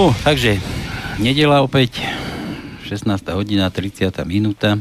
[0.00, 0.56] No, takže,
[1.20, 2.00] nedela opäť,
[2.88, 3.20] 16.
[3.36, 4.08] hodina, 30.
[4.24, 4.80] minúta.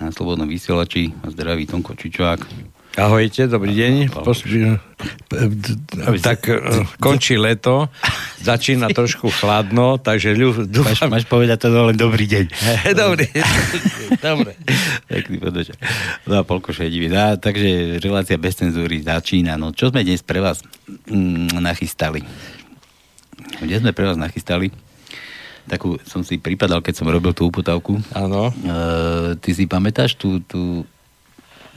[0.00, 2.40] Na Slobodnom vysielači zdraví Tonko Čičovák.
[2.96, 4.16] Ahojte, dobrý deň.
[6.24, 6.56] Tak e,
[7.04, 7.92] končí leto,
[8.40, 11.12] začína trošku chladno, takže ľu, dúfam...
[11.12, 12.44] Máš, máš povedať to len dobrý deň.
[12.96, 13.28] dobrý,
[14.24, 14.56] dobre.
[15.04, 15.76] Pekný podvečer.
[16.24, 17.12] No a polko šedivý.
[17.12, 19.60] No, takže relácia bez cenzúry začína.
[19.60, 20.64] No čo sme dnes pre vás
[21.12, 22.24] mm, nachystali?
[23.62, 24.74] Dnes sme pre vás nachystali?
[25.70, 28.02] Takú som si pripadal, keď som robil tú uputavku.
[28.10, 28.50] Áno.
[28.50, 30.82] E, ty si pamätáš tú, tú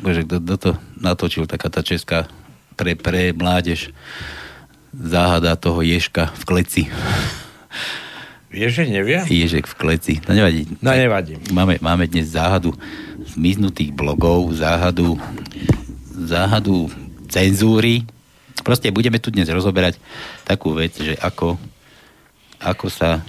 [0.01, 2.25] bože, kto, kto to natočil, taká tá česká
[2.73, 3.93] pre, pre mládež
[4.89, 6.81] záhada toho ježka v kleci.
[8.49, 9.21] Ježek nevie?
[9.27, 10.13] Ježek v kleci.
[10.25, 10.65] No nevadí.
[10.81, 11.37] No nevadí.
[11.53, 12.73] Máme, máme dnes záhadu
[13.35, 15.19] zmiznutých blogov, záhadu,
[16.09, 16.89] záhadu
[17.27, 18.07] cenzúry.
[18.63, 19.99] Proste budeme tu dnes rozoberať
[20.47, 21.59] takú vec, že ako,
[22.59, 23.21] ako sa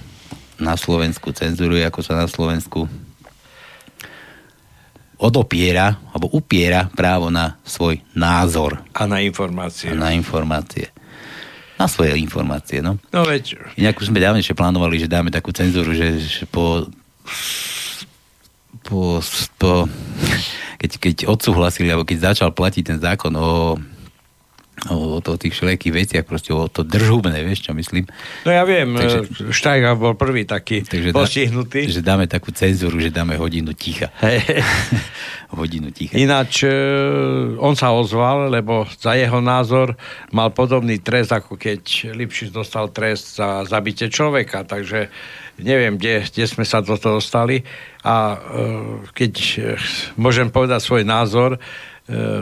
[0.57, 2.89] na Slovensku cenzuruje, ako sa na Slovensku
[5.17, 8.81] odopiera alebo upiera právo na svoj názor.
[8.93, 9.89] A na informácie.
[9.89, 10.93] A na informácie.
[11.77, 12.97] Na svoje informácie, no.
[13.13, 13.57] No veď.
[13.77, 16.89] Inak už sme dávnejšie plánovali, že dáme takú cenzúru, že, že po,
[18.81, 19.21] po,
[19.61, 19.71] po
[20.81, 23.77] keď, keď odsúhlasili, alebo keď začal platiť ten zákon o
[24.85, 28.05] o, o tých všelijakých veciach, proste o to držúbne, vieš, čo myslím.
[28.45, 31.89] No ja viem, takže, e, Štajga bol prvý taký takže postihnutý.
[31.89, 34.13] Dá, že dáme takú cenzúru, že dáme hodinu ticha.
[35.57, 36.13] hodinu ticha.
[36.13, 36.71] Ináč e,
[37.57, 39.97] on sa ozval, lebo za jeho názor
[40.29, 45.09] mal podobný trest, ako keď Lipšic dostal trest za zabite človeka, takže
[45.57, 47.65] neviem, kde, kde sme sa do toho dostali
[48.05, 49.33] a e, keď
[50.21, 51.57] môžem povedať svoj názor,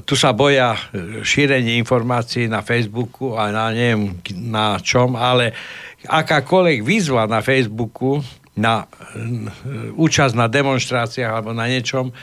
[0.06, 0.78] tu sa boja
[1.26, 4.14] šírenie informácií na Facebooku a na neviem
[4.46, 5.58] na čom, ale
[6.06, 8.22] akákoľvek výzva na Facebooku
[8.54, 8.86] na
[9.98, 12.14] účasť na demonstráciách alebo na niečom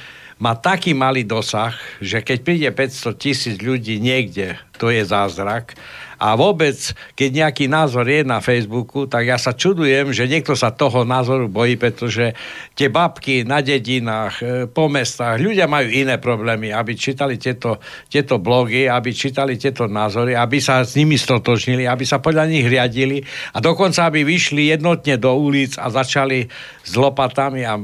[0.42, 5.78] má taký malý dosah, že keď príde 500 tisíc ľudí niekde, to je zázrak
[6.22, 6.78] a vôbec,
[7.18, 11.50] keď nejaký názor je na Facebooku, tak ja sa čudujem, že niekto sa toho názoru
[11.50, 12.38] bojí, pretože
[12.78, 18.38] tie babky na dedinách, e, po mestách, ľudia majú iné problémy, aby čítali tieto, tieto
[18.38, 23.18] blogy, aby čítali tieto názory, aby sa s nimi stotožnili, aby sa podľa nich riadili
[23.50, 26.46] a dokonca aby vyšli jednotne do ulic a začali
[26.86, 27.82] s lopatami a e,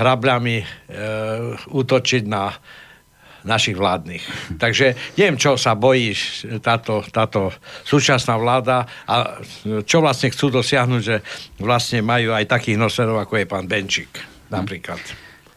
[0.00, 0.64] hrabľami e,
[1.68, 2.48] útočiť na
[3.48, 4.20] našich vládnych.
[4.60, 7.48] Takže neviem, čo sa bojíš táto, táto
[7.88, 9.40] súčasná vláda a
[9.88, 11.24] čo vlastne chcú dosiahnuť, že
[11.56, 14.12] vlastne majú aj takých noserov, ako je pán Benčík
[14.52, 15.00] napríklad.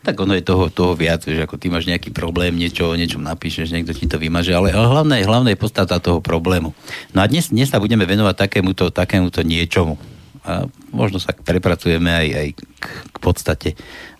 [0.01, 3.21] Tak ono je toho, toho viac, že ako ty máš nejaký problém, niečo o niečom
[3.21, 6.73] napíšeš, niekto ti to vymaže, ale hlavné, hlavné je podstata toho problému.
[7.13, 10.01] No a dnes, dnes sa budeme venovať takémuto, takémuto niečomu.
[10.41, 12.61] A možno sa prepracujeme aj, aj k,
[13.13, 13.69] k podstate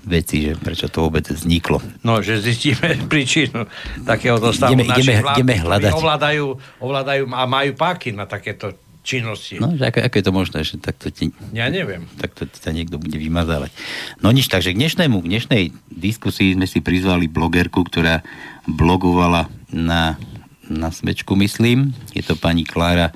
[0.05, 1.81] veci, že prečo to vôbec vzniklo.
[2.01, 3.69] No, že zistíme príčinu
[4.05, 5.91] takéhoto stavu ideme, ideme, vlád, ideme hľadať.
[5.93, 6.45] Ovládajú,
[6.81, 9.57] ovládajú a majú páky na takéto činnosti.
[9.57, 11.33] No, že ako, ako je to možné, že takto ti...
[11.53, 12.05] Ja neviem.
[12.21, 13.73] Takto ti sa niekto bude vymazávať.
[14.21, 18.21] No nič, takže k dnešnému, k dnešnej diskusii sme si prizvali blogerku, ktorá
[18.69, 20.21] blogovala na,
[20.69, 21.97] na smečku, myslím.
[22.13, 23.09] Je to pani Klára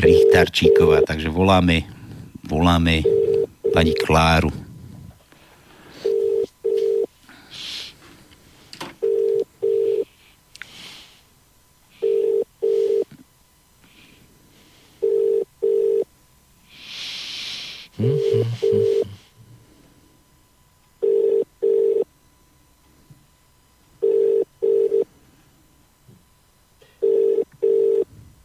[0.00, 1.84] Richtarčíková, takže voláme,
[2.48, 3.04] voláme
[3.76, 4.71] pani Kláru.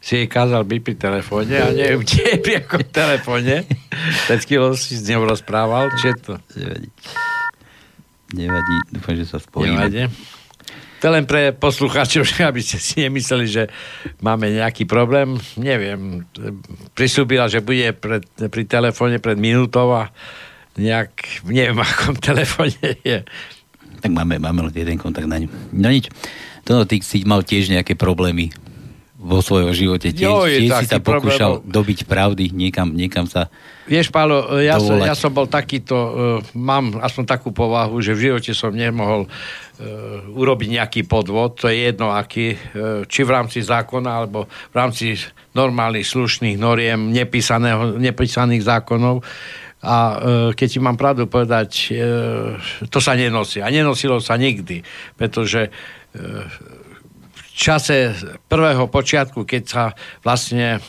[0.08, 3.68] Si jej kázal byť pri telefóne a neviem, kde je pri akom telefóne.
[4.32, 6.34] Chvíľou si s ňou rozprával, či je to?
[6.56, 6.90] Nevadí.
[8.32, 9.76] Nevadí, dúfam, že sa spojíme.
[9.76, 10.08] Nevadí.
[11.04, 12.24] To len pre poslucháčov,
[12.56, 13.64] aby ste si nemysleli, že
[14.24, 15.36] máme nejaký problém.
[15.60, 16.24] Neviem,
[16.96, 20.08] prisúbila, že bude pred, pri telefóne pred minútou a
[20.80, 23.28] nejak, neviem, akom telefóne je.
[24.00, 25.52] Tak máme, máme len jeden kontakt na ňu.
[25.76, 26.08] No nič.
[26.64, 28.56] To ty si mal tiež nejaké problémy
[29.28, 31.76] vo svojom živote tiež, jo, tiež si sa pokúšal problém.
[31.76, 33.52] dobiť pravdy, niekam, niekam sa
[33.88, 36.12] Vieš, Pálo, ja som, ja som bol takýto, uh,
[36.52, 39.32] mám aspoň takú povahu, že v živote som nemohol uh,
[40.36, 45.16] urobiť nejaký podvod, to je jedno aký, uh, či v rámci zákona, alebo v rámci
[45.56, 49.24] normálnych slušných noriem, nepísaných zákonov.
[49.80, 50.18] A uh,
[50.52, 52.60] keď ti mám pravdu povedať, uh,
[52.92, 53.64] to sa nenosí.
[53.64, 54.84] A nenosilo sa nikdy,
[55.16, 56.76] pretože uh,
[57.58, 58.14] čase
[58.46, 59.84] prvého počiatku, keď sa
[60.22, 60.80] vlastne e,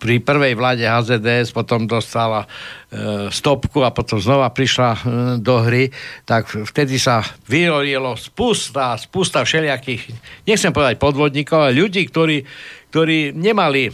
[0.00, 4.98] pri prvej vláde HZDS potom dostala e, stopku a potom znova prišla e,
[5.38, 5.92] do hry,
[6.24, 10.08] tak vtedy sa vyrojilo spusta, spusta všelijakých,
[10.48, 12.42] nechcem povedať podvodníkov, ale ľudí, ktorí,
[12.88, 13.92] ktorí nemali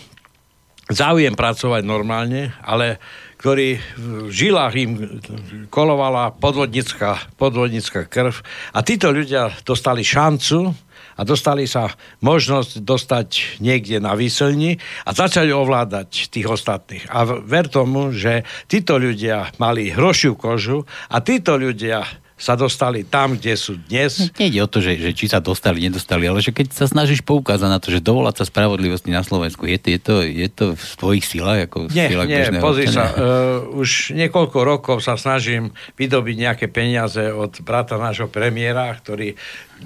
[0.88, 2.96] záujem pracovať normálne, ale
[3.38, 4.90] ktorí v žilách im
[5.70, 8.34] kolovala podvodnická, podvodnická krv.
[8.74, 10.74] A títo ľudia dostali šancu
[11.18, 11.90] a dostali sa
[12.22, 13.28] možnosť dostať
[13.58, 17.10] niekde na výselni a začali ovládať tých ostatných.
[17.10, 22.06] A ver tomu, že títo ľudia mali hrošiu kožu a títo ľudia
[22.38, 24.30] sa dostali tam, kde sú dnes.
[24.38, 27.66] Nejde o to, že, že či sa dostali, nedostali, ale že keď sa snažíš poukázať
[27.66, 30.92] na to, že dovolať sa spravodlivosti na Slovensku, je to, je to, je to v
[31.02, 31.66] tvojich silách?
[31.66, 37.26] Ako nie, silách nie, pozri sa, uh, už niekoľko rokov sa snažím vydobiť nejaké peniaze
[37.34, 39.34] od brata nášho premiéra, ktorý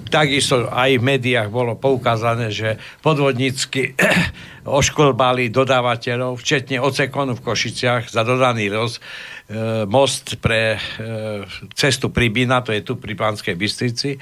[0.09, 3.93] takisto aj v médiách bolo poukázané, že podvodnícky
[4.79, 9.01] oškolbali dodávateľov, včetne Ocekonu v Košiciach za dodaný roz, e,
[9.85, 10.79] most pre e,
[11.77, 14.15] cestu Pribína, to je tu pri Pánskej Bystrici.
[14.15, 14.19] E,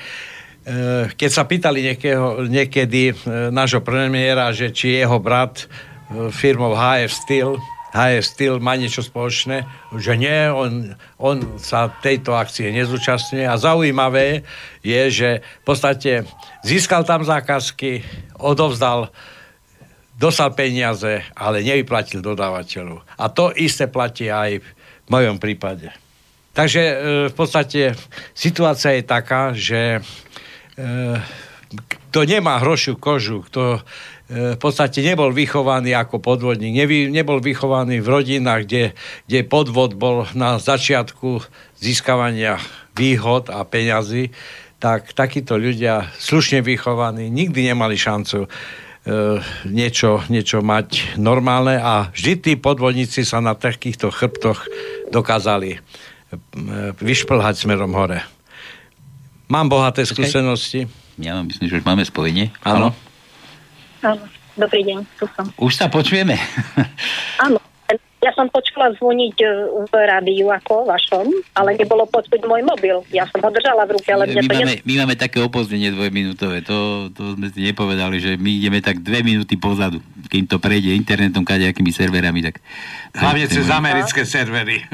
[1.18, 3.14] keď sa pýtali niekého, niekedy e,
[3.50, 7.58] nášho premiéra, že či jeho brat e, firmou HF Steel
[7.92, 9.68] HF Steel má niečo spoločné,
[10.00, 14.48] že nie, on, on sa tejto akcie nezúčastňuje a zaujímavé
[14.80, 16.12] je, že v podstate
[16.64, 18.02] získal tam zákazky,
[18.40, 19.12] odovzdal,
[20.16, 23.04] dostal peniaze, ale nevyplatil dodávateľu.
[23.20, 24.68] A to isté platí aj v
[25.12, 25.92] mojom prípade.
[26.52, 26.96] Takže e,
[27.32, 27.96] v podstate
[28.36, 30.02] situácia je taká, že e,
[32.12, 33.80] kto nemá hrošiu kožu, kto
[34.32, 38.84] v podstate nebol vychovaný ako podvodník, nevy, nebol vychovaný v rodinách, kde,
[39.28, 41.44] kde podvod bol na začiatku
[41.76, 42.56] získavania
[42.96, 44.32] výhod a peňazí,
[44.80, 48.50] tak takíto ľudia slušne vychovaní nikdy nemali šancu e,
[49.68, 54.64] niečo, niečo mať normálne a vždy tí podvodníci sa na takýchto chrbtoch
[55.12, 55.80] dokázali e,
[56.98, 58.24] vyšplhať smerom hore.
[59.52, 60.88] Mám bohaté skúsenosti.
[61.20, 62.56] Ja myslím, že už máme spojenie.
[62.64, 62.96] Áno.
[64.02, 64.26] Áno,
[64.58, 65.46] dobrý deň, tu som.
[65.62, 66.34] Už sa počujeme.
[67.46, 67.62] Áno,
[68.22, 69.46] ja som počula zvoniť e,
[69.90, 71.26] v rádiu ako vašom,
[71.58, 73.02] ale nebolo počuť môj mobil.
[73.10, 76.62] Ja som ho držala v ruke, ale my, to máme, my máme také opozdenie dvojminútové.
[76.70, 80.06] To, to sme si nepovedali, že my ideme tak dve minúty pozadu.
[80.30, 82.62] Kým to prejde internetom, kadejakými serverami, tak...
[83.18, 84.86] Hlavne cez americké servery.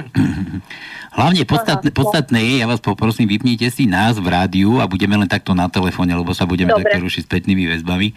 [1.17, 5.27] Hlavne podstatné, podstatné je, ja vás poprosím, vypnite si nás v rádiu a budeme len
[5.27, 6.93] takto na telefóne, lebo sa budeme Dobre.
[6.93, 8.13] takto rušiť spätnými väzbami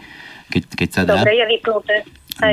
[0.50, 1.23] keď, keď sa dá.
[1.23, 1.97] Dobre, je vypnuté.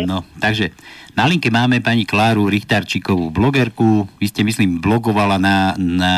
[0.05, 0.75] No, takže
[1.17, 4.05] na linke máme pani Kláru Richtarčíkovú, blogerku.
[4.21, 6.13] Vy ste, myslím, blogovala na, na,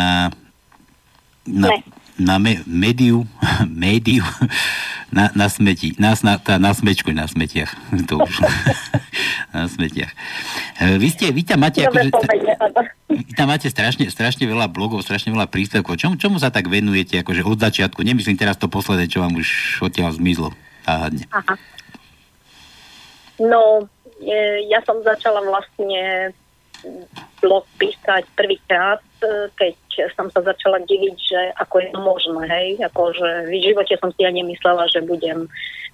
[1.48, 1.70] na,
[2.20, 3.24] na me, médiu,
[3.72, 4.28] médiu,
[5.08, 7.72] na, na smeti, na, na, tá, na smečku, na smetiach.
[8.12, 8.44] To už.
[9.56, 10.12] na smetiach.
[10.84, 12.12] E, vy ste, vy tam máte, akože,
[13.08, 15.96] vy tam máte strašne, strašne veľa blogov, strašne veľa príspevkov.
[15.96, 18.04] Čomu, čomu sa tak venujete, akože od začiatku?
[18.04, 20.52] Nemyslím teraz to posledné, čo vám už odtiaľ zmizlo.
[21.32, 21.54] Aha.
[23.40, 23.88] No,
[24.68, 26.34] ja som začala vlastne
[27.40, 29.76] blog písať prvýkrát, e, keď
[30.16, 34.12] som sa začala diviť, že ako je to možné, hej, ako, že v živote som
[34.16, 35.48] si ja nemyslela, že budem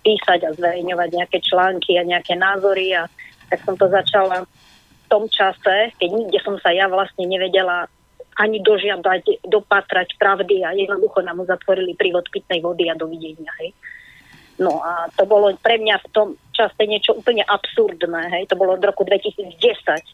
[0.06, 3.10] písať a zverejňovať nejaké články a nejaké názory a
[3.50, 7.90] tak som to začala v tom čase, keď nikde som sa ja vlastne nevedela
[8.36, 13.72] ani dožiadať, dopatrať pravdy a jednoducho nám zatvorili prívod pitnej vody a dovidenia, hej.
[14.56, 18.80] No a to bolo pre mňa v tom čase niečo úplne absurdné, hej, to bolo
[18.80, 19.60] od roku 2010,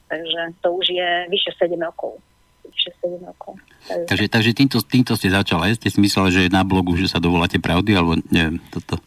[0.10, 2.18] takže to už je vyše 7 rokov.
[2.66, 3.62] Vyše 7 rokov.
[3.86, 7.22] Takže, takže, takže týmto, týmto ste začala, ste si mysleli, že na blogu, že sa
[7.22, 8.98] dovoláte pravdy, alebo neviem, toto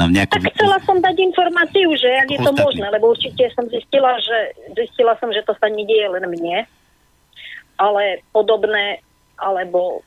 [0.00, 0.40] nám nejako...
[0.40, 4.38] Tak chcela som dať informáciu, že ak je to možné, lebo určite som zistila, že
[4.72, 6.64] zistila som, že to sa nedieje len mne,
[7.76, 9.04] ale podobné,
[9.36, 10.00] alebo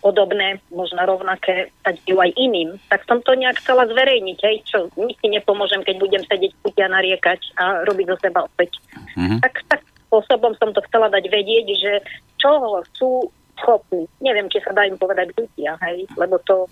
[0.00, 2.80] podobné, možno rovnaké, tak ju aj iným.
[2.88, 6.88] Tak som to nejak chcela zverejniť, hej, čo si nepomôžem, keď budem sedieť v a
[6.88, 8.80] nariekať a robiť zo seba opäť.
[9.16, 9.38] Mm-hmm.
[9.44, 11.92] Tak, tak spôsobom som to chcela dať vedieť, že
[12.40, 13.28] čo sú
[13.60, 14.08] schopní.
[14.24, 16.64] Neviem, či sa dá im povedať ľudia, hej, lebo to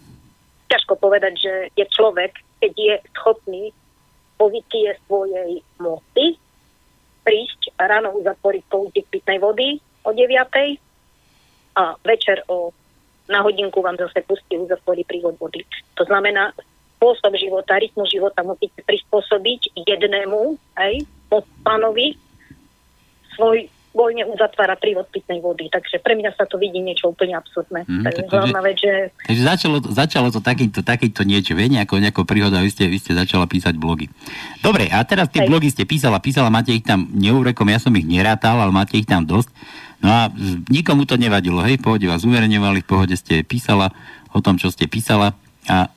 [0.72, 3.62] ťažko povedať, že je človek, keď je schopný
[4.40, 6.40] pozície svojej moci
[7.28, 9.76] prísť a ráno uzatvoriť použiť pitnej vody
[10.08, 10.80] o 9
[11.76, 12.72] a večer o
[13.28, 15.62] na hodinku vám zase pustí uzatvorí prívod vody.
[16.00, 16.52] To znamená,
[16.98, 21.06] spôsob života, rytmu života musíte prispôsobiť jednému, aj
[21.62, 22.18] pánovi,
[23.38, 25.72] svoj voľne uzatvára prívod pitnej vody.
[25.72, 27.88] Takže pre mňa sa to vidí niečo úplne absurdné.
[27.88, 28.92] Mm, takže, hlavná vec, že...
[29.24, 33.16] Takže začalo, začalo to takýmto, takýmto niečo, vie, nejako, nejako príhoda, vy ste, vy ste
[33.16, 34.12] začala písať blogy.
[34.60, 35.48] Dobre, a teraz tie Hej.
[35.48, 39.08] blogy ste písala, písala, máte ich tam neúrekom, ja som ich nerátal, ale máte ich
[39.08, 39.50] tam dosť.
[39.98, 40.30] No a
[40.70, 43.90] nikomu to nevadilo, hej, v pohode vás uverejňovali, v pohode ste písala
[44.30, 45.34] o tom, čo ste písala
[45.66, 45.90] a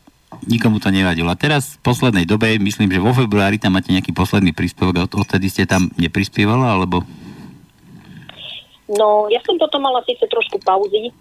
[0.47, 1.29] nikomu to nevadilo.
[1.29, 5.03] A teraz v poslednej dobe, myslím, že vo februári tam máte nejaký posledný príspevok a
[5.05, 7.05] odtedy ste tam neprispievala, alebo
[8.91, 11.15] No, ja som potom mala síce trošku pauzy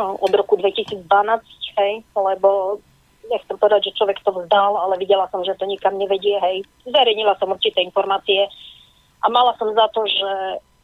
[0.00, 1.04] od roku 2012,
[1.76, 2.80] hej, lebo
[3.28, 6.64] nechcem povedať, že človek to vzdal, ale videla som, že to nikam nevedie, hej.
[6.88, 8.48] Zverejnila som určité informácie
[9.20, 10.30] a mala som za to, že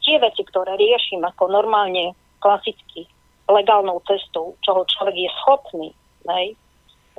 [0.05, 3.09] tie veci, ktoré riešim ako normálne, klasicky,
[3.49, 5.89] legálnou cestou, čoho človek je schopný,
[6.29, 6.53] hej,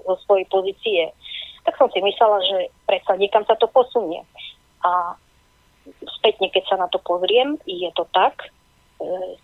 [0.07, 1.11] zo svojej pozície,
[1.67, 4.23] tak som si myslela, že predsa niekam sa to posunie.
[4.87, 5.19] A
[6.17, 8.49] spätne, keď sa na to pozriem, je to tak,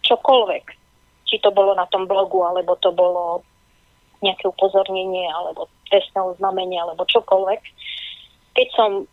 [0.04, 0.64] čokoľvek.
[1.24, 3.42] Či to bolo na tom blogu, alebo to bolo
[4.20, 7.60] nejaké upozornenie, alebo trestné oznámenie, alebo čokoľvek.
[8.54, 9.04] Keď som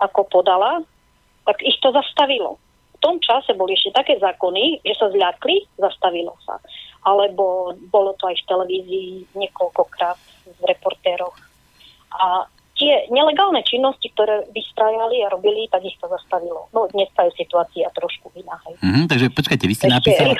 [0.00, 0.84] ako podala,
[1.44, 2.60] tak ich to zastavilo.
[2.96, 6.56] V tom čase boli ešte také zákony, že sa zľakli, zastavilo sa.
[7.04, 10.18] Alebo bolo to aj v televízii niekoľkokrát
[10.48, 11.36] v reportéroch.
[12.16, 16.68] A tie nelegálne činnosti, ktoré vystrajali a robili, tak ich to zastavilo.
[16.76, 18.60] No dnes je situácia trošku iná.
[18.60, 20.36] Mm-hmm, takže počkajte, vy ste napísali...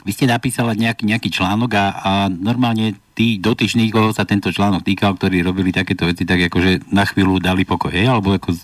[0.00, 4.80] Vy ste napísala nejaký, nejaký článok a, a normálne tí dotyční, koho sa tento článok
[4.80, 8.08] týkal, ktorí robili takéto veci, tak akože na chvíľu dali pokoj, hej?
[8.08, 8.56] Alebo ako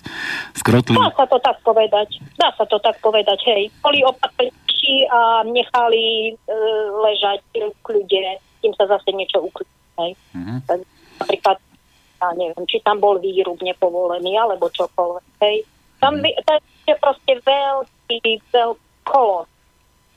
[0.57, 0.97] skrotli...
[0.97, 2.09] Dá sa to tak povedať.
[2.41, 3.69] Dá sa to tak povedať, hej.
[3.85, 6.55] Boli opatrnejší a nechali e,
[7.05, 10.11] ležať v kľude, tým sa zase niečo uklidí, hej.
[10.33, 10.57] Mm-hmm.
[11.21, 11.57] Napríklad
[12.17, 15.25] ja neviem, či tam bol výrub nepovolený, alebo čokoľvek.
[15.41, 15.57] Hej.
[16.01, 16.33] Tam mhm.
[16.85, 18.17] je proste veľký,
[18.53, 18.85] veľký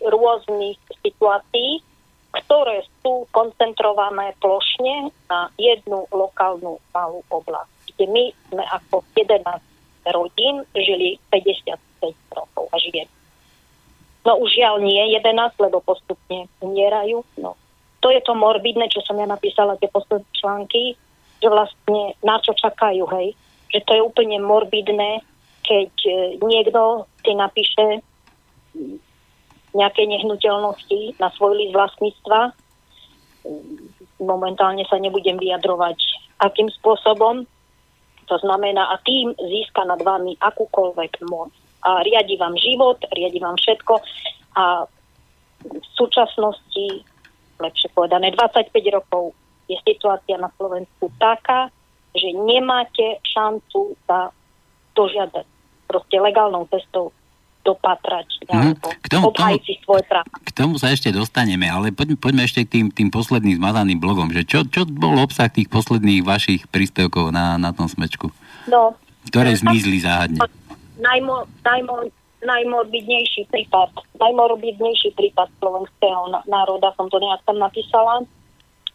[0.01, 1.85] rôznych situácií,
[2.31, 9.45] ktoré sú koncentrované plošne na jednu lokálnu malú oblasť, kde my sme ako 11
[10.15, 11.77] rodín žili 55
[12.33, 13.11] rokov a žijeme.
[14.25, 17.25] No už žiaľ nie 11, lebo postupne umierajú.
[17.41, 17.57] No.
[18.01, 20.97] To je to morbidné, čo som ja napísala, tie posledné články,
[21.41, 23.33] že vlastne na čo čakajú, hej.
[23.73, 25.25] Že to je úplne morbidné,
[25.65, 28.05] keď e, niekto si napíše
[29.73, 32.53] nejaké nehnuteľnosti na svoj list vlastníctva.
[34.21, 35.97] Momentálne sa nebudem vyjadrovať,
[36.43, 37.47] akým spôsobom.
[38.29, 41.51] To znamená, a tým získa nad vami akúkoľvek moc.
[41.81, 43.95] A riadi vám život, riadi vám všetko.
[44.61, 44.85] A
[45.65, 47.07] v súčasnosti,
[47.59, 49.33] lepšie povedané, 25 rokov
[49.71, 51.71] je situácia na Slovensku taká,
[52.11, 54.35] že nemáte šancu sa
[54.99, 55.47] dožiadať
[55.87, 57.15] proste legálnou cestou
[57.61, 58.73] dopatrať mm.
[59.05, 60.27] k tomu, tomu, si svoje práva.
[60.43, 64.33] K tomu sa ešte dostaneme, ale poďme, poďme ešte k tým, tým posledným zmazaným blogom.
[64.33, 68.33] Že čo, čo bol obsah tých posledných vašich príspevkov na, na tom smečku?
[68.65, 68.97] No,
[69.29, 70.41] ktoré no, zmizli záhadne?
[70.97, 72.09] Najmo, najmo,
[72.41, 78.25] najmorbidnejší prípad, najmorbidnejší prípad slovenského národa, som to nejak tam napísala,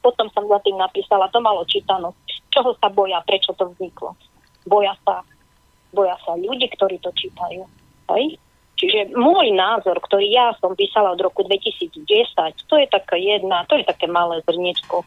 [0.05, 2.53] potom som za tým napísala, to malo čítanosť.
[2.53, 4.13] Čoho sa boja, prečo to vzniklo?
[4.69, 5.25] Boja sa,
[5.89, 7.65] boja sa ľudí, ktorí to čítajú.
[8.13, 8.38] Hej?
[8.77, 12.05] Čiže môj názor, ktorý ja som písala od roku 2010,
[12.69, 15.01] to je taká jedna, to je také malé zrniečko.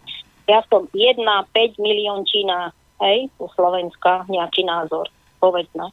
[0.50, 2.73] Ja som jedna, 5 miliončina,
[3.05, 5.93] hej, u Slovenska nejaký názor, povedzme.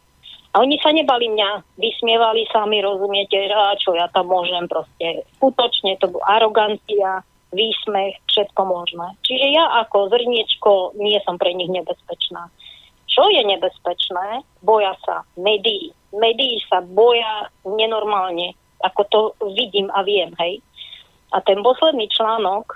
[0.55, 5.27] A oni sa nebali mňa, vysmievali sa mi, rozumiete, a čo ja tam môžem proste.
[5.35, 9.15] Skutočne to bola arogancia, výsmech, všetko možné.
[9.24, 12.51] Čiže ja ako zrniečko nie som pre nich nebezpečná.
[13.07, 14.43] Čo je nebezpečné?
[14.59, 15.95] Boja sa médií.
[16.12, 18.51] Médií sa boja nenormálne,
[18.83, 19.19] ako to
[19.55, 20.59] vidím a viem, hej.
[21.31, 22.75] A ten posledný článok,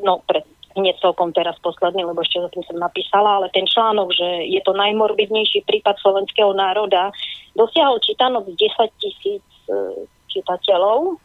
[0.00, 0.44] no pred,
[0.76, 4.60] hneď celkom teraz posledný, lebo ešte za tým som napísala, ale ten článok, že je
[4.62, 7.10] to najmorbidnejší prípad slovenského národa,
[7.58, 11.18] dosiahol čítanok 10 tisíc e, čitateľov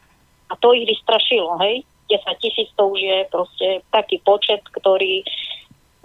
[0.50, 1.86] a to ich vystrašilo, hej.
[2.14, 5.26] 10 tisíc to už je proste taký počet, ktorý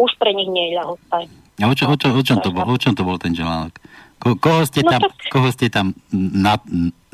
[0.00, 1.37] už pre nich nie je ľahostajný.
[1.59, 3.77] A o, čo, o, čo, o, čom to bol, o čom to bol ten článok?
[4.19, 5.31] Ko, koho, ste no tam, no tak...
[5.31, 6.55] koho ste tam na,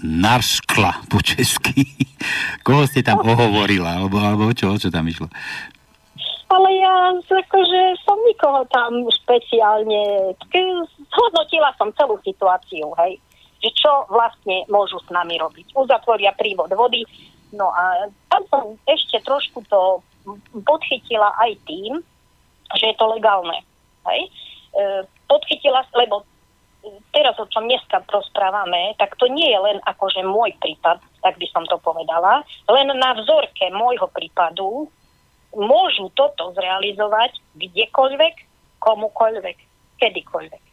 [0.05, 1.89] narškla po česky?
[2.67, 3.35] koho ste tam no.
[3.35, 3.99] ohovorila?
[3.99, 5.27] Alebo, alebo o, čo, o čo tam išlo?
[6.53, 10.37] Ale ja akože som nikoho tam špeciálne...
[11.11, 13.19] Zhodnotila som celú situáciu, hej
[13.65, 15.73] že čo vlastne môžu s nami robiť.
[15.73, 17.01] Uzatvoria prívod vody,
[17.55, 20.03] No a tam som ešte trošku to
[20.67, 22.03] podchytila aj tým,
[22.75, 23.63] že je to legálne.
[24.11, 24.21] Hej?
[24.75, 26.27] E, podchytila, lebo
[27.13, 31.47] teraz, o čom dneska rozprávame, tak to nie je len akože môj prípad, tak by
[31.49, 34.91] som to povedala, len na vzorke môjho prípadu
[35.55, 38.35] môžu toto zrealizovať kdekoľvek,
[38.83, 39.59] komukoľvek,
[40.03, 40.65] kedykoľvek.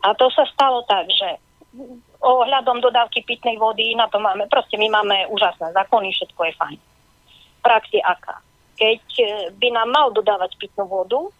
[0.00, 1.36] A to sa stalo tak, že
[2.20, 6.78] ohľadom dodávky pitnej vody, na to máme, proste my máme úžasné zákony, všetko je fajn.
[7.62, 8.42] Praxi aká?
[8.74, 11.30] Keď e, by nám mal dodávať pitnú vodu, e,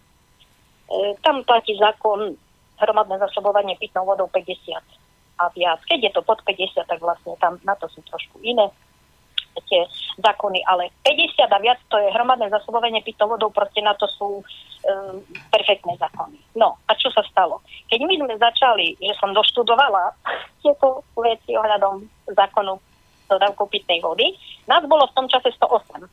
[1.25, 2.37] tam platí zákon
[2.79, 4.79] hromadné zasobovanie pitnou vodou 50
[5.41, 5.79] a viac.
[5.85, 8.71] Keď je to pod 50, tak vlastne tam na to sú trošku iné
[9.67, 9.81] tie
[10.19, 14.41] zákony, ale 50 a viac to je hromadné zasobovanie pitnou vodou, proste na to sú
[14.41, 15.15] um,
[15.51, 16.37] perfektné zákony.
[16.55, 17.59] No a čo sa stalo?
[17.91, 20.15] Keď my sme začali, že som doštudovala
[20.63, 22.79] tieto veci ohľadom zákonu
[23.31, 24.35] dodávkou pitnej vody,
[24.67, 26.03] nás bolo v tom čase 108.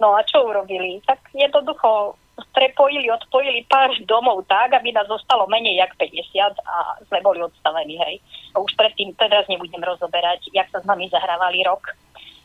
[0.00, 1.04] No a čo urobili?
[1.04, 2.16] Tak jednoducho
[2.54, 7.98] prepojili, odpojili pár domov tak, aby nás zostalo menej jak 50 a sme boli odstavení,
[7.98, 8.14] hej.
[8.58, 11.94] Už predtým teraz nebudem rozoberať, jak sa s nami zahrávali rok.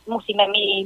[0.08, 0.86] Musíme my e,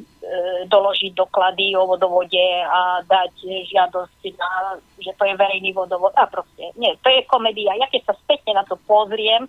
[0.68, 3.34] doložiť doklady o vodovode a dať
[3.70, 6.16] žiadosť na, že to je verejný vodovod.
[6.18, 7.78] A proste, nie, to je komédia.
[7.78, 9.46] Ja keď sa spätne na to pozriem,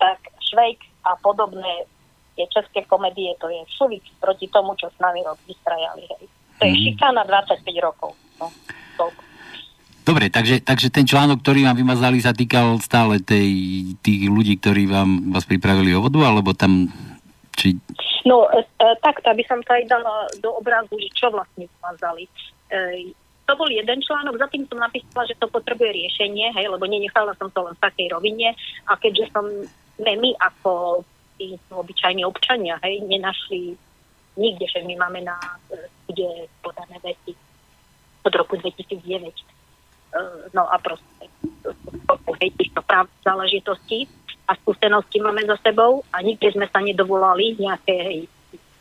[0.00, 0.18] tak
[0.50, 1.86] Švejk a podobné
[2.34, 6.24] tie české komédie, to je šuvik proti tomu, čo s nami rok vystrajali, hej.
[6.58, 6.82] To je mm.
[6.88, 8.16] šikana 25 rokov.
[8.40, 8.48] No
[8.96, 9.22] toľko.
[10.02, 13.46] Dobre, takže, takže ten článok, ktorý vám vymazali, sa týkal stále tej,
[14.02, 16.90] tých ľudí, ktorí vám vás pripravili o vodu, alebo tam...
[17.54, 17.78] Či...
[18.24, 22.30] No, e, e, takto, aby som to aj dala do obrazu, že čo vlastne vymazali.
[22.70, 23.10] E,
[23.42, 27.34] to bol jeden článok, za tým som napísala, že to potrebuje riešenie, hej, lebo nenechala
[27.34, 28.54] som to len v takej rovine
[28.86, 29.44] a keďže som
[29.98, 31.02] ne, my ako
[31.34, 33.74] tí obyčajní občania, hej, nenašli
[34.38, 35.36] nikde, že my máme na
[36.08, 37.34] kde podané veci
[38.22, 39.02] od roku 2009.
[39.02, 39.30] E,
[40.54, 41.26] no a proste
[42.38, 44.06] hej, týchto práv záležitostí
[44.48, 48.26] a skúsenosti máme za sebou a nikde sme sa nedovolali nejakej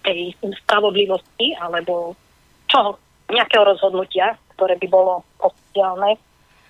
[0.01, 0.33] tej
[0.65, 2.17] spravodlivosti alebo
[2.65, 2.97] čo,
[3.29, 6.17] nejakého rozhodnutia, ktoré by bolo oficiálne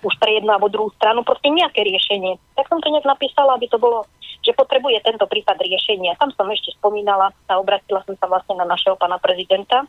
[0.02, 2.34] už pre jednu alebo druhú stranu, proste nejaké riešenie.
[2.58, 4.04] Tak som to nejak napísala, aby to bolo,
[4.42, 6.18] že potrebuje tento prípad riešenia.
[6.18, 9.86] Tam som ešte spomínala a obratila som sa vlastne na našeho pána prezidenta,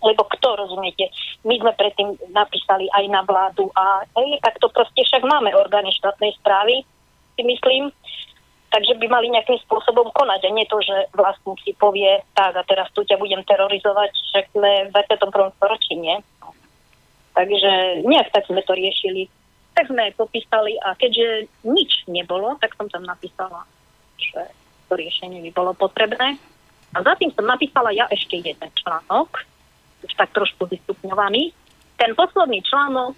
[0.00, 1.08] lebo kto, rozumiete,
[1.44, 5.92] my sme predtým napísali aj na vládu a hej, tak to proste však máme orgány
[5.96, 6.84] štátnej správy,
[7.40, 7.88] si myslím,
[8.68, 12.62] takže by mali nejakým spôsobom konať a nie to, že vlastník si povie, tak a
[12.68, 15.56] teraz tu ťa budem terorizovať, však sme v 21.
[15.56, 16.20] storočí, nie?
[17.32, 19.32] Takže nejak tak sme to riešili.
[19.72, 23.64] Tak sme popísali a keďže nič nebolo, tak som tam napísala,
[24.20, 24.52] že
[24.92, 26.36] to riešenie by bolo potrebné.
[26.90, 29.46] A za tým som napísala ja ešte jeden článok,
[30.02, 31.54] už tak trošku vystupňovaný.
[32.00, 33.12] Ten posledný článok,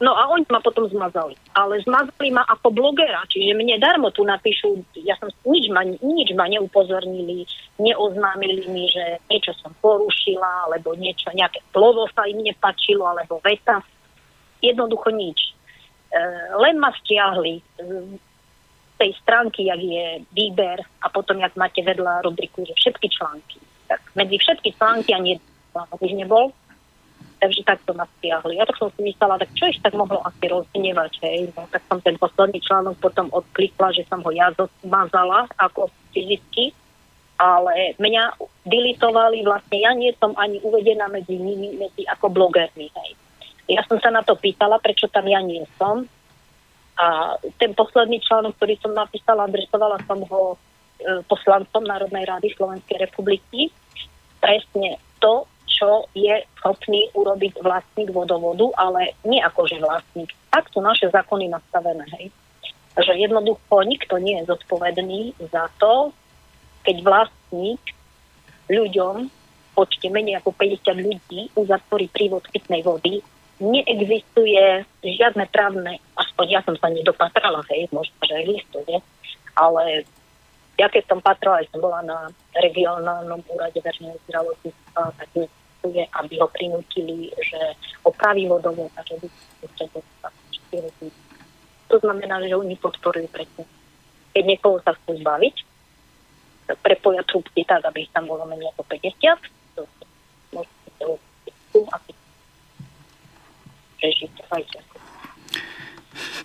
[0.00, 1.36] no a oni ma potom zmazali.
[1.52, 6.32] Ale zmazali ma ako blogera, čiže mne darmo tu napíšu, ja som nič ma, nič
[6.32, 7.44] ma neupozornili,
[7.76, 13.84] neoznámili mi, že niečo som porušila, alebo niečo, nejaké slovo sa im nepačilo, alebo veta.
[14.64, 15.52] Jednoducho nič.
[16.08, 16.20] E,
[16.56, 17.84] len ma stiahli z
[18.96, 23.60] tej stránky, jak je výber a potom, jak máte vedľa rubriku, že všetky články.
[23.92, 25.36] Tak medzi všetky články ani
[25.76, 26.56] článok už nebol.
[27.46, 28.58] Takže takto ma stiahli.
[28.58, 31.54] Ja tak som si myslela, tak čo ich tak mohlo asi rozdnevať, hej.
[31.54, 34.50] No, tak som ten posledný článok potom odklikla, že som ho ja
[34.82, 36.74] zmazala ako fyzicky,
[37.38, 38.34] ale mňa
[38.66, 43.10] dilitovali vlastne, ja nie som ani uvedená medzi nimi, medzi ako blogermi, hej.
[43.70, 46.02] Ja som sa na to pýtala, prečo tam ja nie som.
[46.98, 50.58] A ten posledný článok, ktorý som napísala, adresovala som ho
[50.98, 53.70] e, poslancom Národnej rady Slovenskej republiky.
[54.42, 60.32] Presne to, čo je schopný urobiť vlastník vodovodu, ale nie ako že vlastník.
[60.48, 62.32] Tak sú naše zákony nastavené, hej.
[62.96, 66.16] Že jednoducho nikto nie je zodpovedný za to,
[66.80, 67.82] keď vlastník
[68.72, 69.28] ľuďom,
[69.76, 73.20] počte menej ako 50 ľudí, uzatvorí prívod pitnej vody,
[73.60, 78.96] neexistuje žiadne právne, aspoň ja som sa nedopatrala, hej, možno, že existuje,
[79.52, 80.08] ale
[80.76, 82.18] ja keď som patrala, som bola na
[82.60, 85.28] regionálnom úrade verejného zdravotníctva, tak
[85.86, 87.60] pracuje, aby ho prinútili, že
[88.02, 89.28] opraví vodovod a že by
[91.86, 93.64] To znamená, že oni podporujú presne.
[94.34, 95.56] Keď niekoho sa chcú zbaviť,
[96.82, 99.38] prepoja trúbky tak, aby ich tam bolo menej ako 50,
[99.78, 99.82] to
[100.50, 101.04] môžete
[101.94, 102.12] asi
[104.02, 104.62] prežiť aj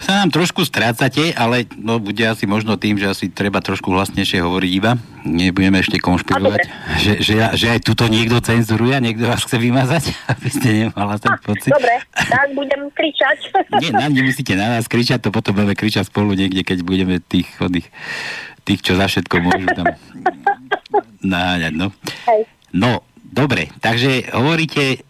[0.01, 4.41] sa nám trošku strácate, ale no, bude asi možno tým, že asi treba trošku hlasnejšie
[4.41, 4.97] hovoriť iba.
[5.21, 6.61] Nebudeme ešte konšpirovať,
[6.97, 10.03] že, že, že aj tuto niekto cenzuruje a niekto vás chce vymazať,
[10.33, 11.71] aby ste nemala ten pocit.
[11.71, 13.37] Dobre, tak budem kričať.
[13.81, 17.47] Nie, na, nemusíte na nás kričať, to potom budeme kričať spolu niekde, keď budeme tých,
[17.59, 17.87] tých,
[18.65, 19.87] tých čo za všetko môžu tam
[21.37, 21.73] náňať.
[21.77, 21.93] No.
[22.27, 22.41] Hej.
[22.73, 25.05] no, dobre, takže hovoríte,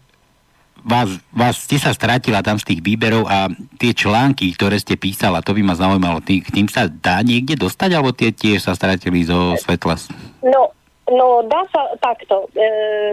[0.82, 3.46] vás, vás ste sa strátila tam z tých výberov a
[3.78, 7.54] tie články, ktoré ste písala, to by ma zaujímalo, tý, k tým sa dá niekde
[7.54, 9.94] dostať, alebo tie tiež sa stratili zo svetla?
[10.42, 10.74] No,
[11.10, 12.50] no dá sa takto.
[12.52, 12.66] E,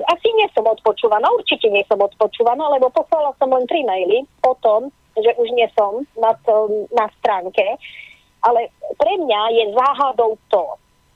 [0.09, 4.53] asi nie som odpočúvaná, určite nie som odpočúvaná, lebo poslala som len tri maily o
[4.59, 6.33] tom, že už nie som na,
[6.95, 7.65] na stránke,
[8.43, 10.63] ale pre mňa je záhadou to,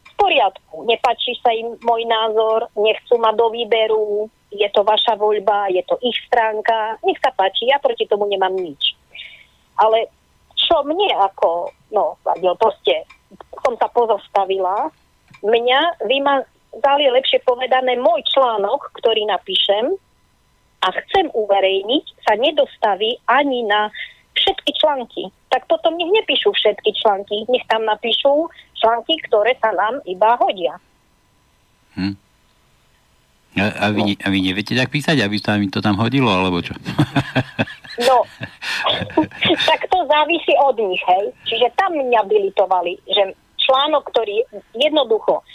[0.03, 5.73] v poriadku, nepačí sa im môj názor, nechcú ma do výberu, je to vaša voľba,
[5.73, 8.95] je to ich stránka, nech sa páči, ja proti tomu nemám nič.
[9.77, 10.09] Ale
[10.53, 12.17] čo mne ako, no,
[12.61, 13.03] proste
[13.65, 14.93] som sa pozostavila,
[15.43, 19.97] mňa vymazali lepšie povedané môj článok, ktorý napíšem
[20.83, 23.89] a chcem uverejniť, sa nedostaví ani na
[24.35, 25.23] všetky články.
[25.49, 28.49] Tak potom nech nepíšu všetky články, nech tam napíšu
[28.81, 30.75] články, ktoré sa nám iba hodia.
[31.95, 32.17] Hm.
[33.53, 36.61] A, a, vy, a vy neviete tak písať, aby sa mi to tam hodilo, alebo
[36.61, 36.73] čo?
[37.93, 38.25] No,
[39.69, 41.29] tak to závisí od nich, hej.
[41.45, 44.41] Čiže tam mňa bilitovali, že článok, ktorý
[44.73, 45.45] jednoducho,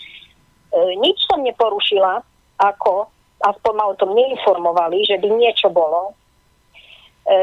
[0.70, 2.22] e, nič som neporušila,
[2.62, 3.11] ako,
[3.42, 6.14] aspoň ma o tom neinformovali, že by niečo bolo.
[7.26, 7.34] E,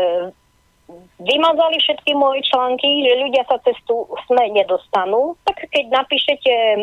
[1.17, 6.79] vymazali všetky moje články, že ľudia sa cez tú SME nedostanú, tak keď napíšete e,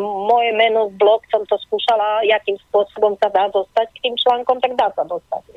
[0.00, 4.60] moje meno v blog, som to skúšala, akým spôsobom sa dá dostať k tým článkom,
[4.60, 5.56] tak dá sa dostať.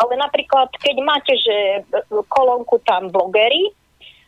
[0.00, 1.84] Ale napríklad, keď máte, že
[2.32, 3.70] kolónku tam blogery,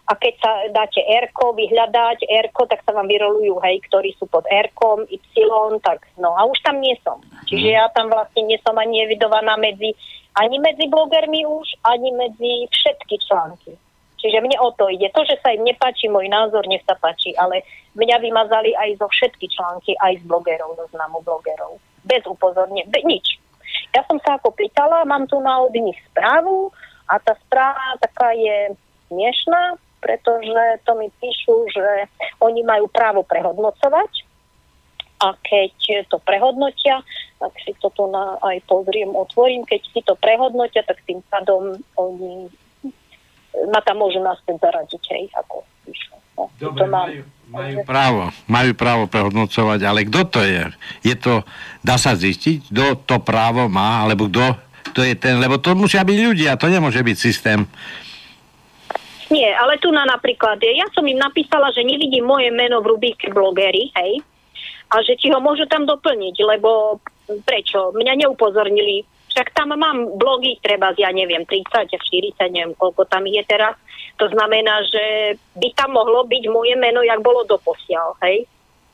[0.04, 4.44] a keď sa dáte r vyhľadať r tak sa vám vyrolujú, hej, ktorí sú pod
[4.52, 7.24] r Y, tak no a už tam nie som.
[7.48, 9.96] Čiže ja tam vlastne nie som ani evidovaná medzi
[10.34, 13.72] ani medzi blogermi už, ani medzi všetky články.
[14.18, 15.12] Čiže mne o to ide.
[15.14, 17.62] To, že sa im nepáči môj názor, nech sa páči, ale
[17.94, 21.76] mňa vymazali aj zo všetky články, aj z blogerov, do známu blogerov.
[22.02, 23.38] Bez upozornenia, be, nič.
[23.94, 26.72] Ja som sa ako pýtala, mám tu na od nich správu
[27.06, 28.74] a tá správa taká je
[29.12, 32.12] smiešná, pretože to mi píšu, že
[32.44, 34.12] oni majú právo prehodnocovať
[35.24, 37.00] a keď to prehodnotia,
[37.40, 41.80] tak si to tu na, aj pozriem, otvorím, keď si to prehodnotia, tak tým pádom
[41.96, 42.52] oni
[43.72, 46.12] ma tam môžu naspäť zaradiť, hej, ako píšu.
[46.34, 50.62] No, Dobre, mám, majú, majú právo, majú právo prehodnocovať, ale kto to je?
[51.06, 51.46] Je to,
[51.80, 54.58] dá sa zistiť, kto to právo má, alebo kto
[54.92, 57.64] to je ten, lebo to musia byť ľudia, to nemôže byť systém.
[59.32, 63.32] Nie, ale tu na napríklad, ja som im napísala, že nevidím moje meno v rubíke
[63.32, 64.20] blogery, hej,
[64.92, 67.00] a že či ho môžu tam doplniť, lebo
[67.42, 67.90] prečo?
[67.96, 69.02] Mňa neupozornili.
[69.32, 73.74] Však tam mám blogy, treba, ja neviem, 30, 40, neviem, koľko tam je teraz.
[74.22, 78.46] To znamená, že by tam mohlo byť moje meno, jak bolo doposiaľ, hej?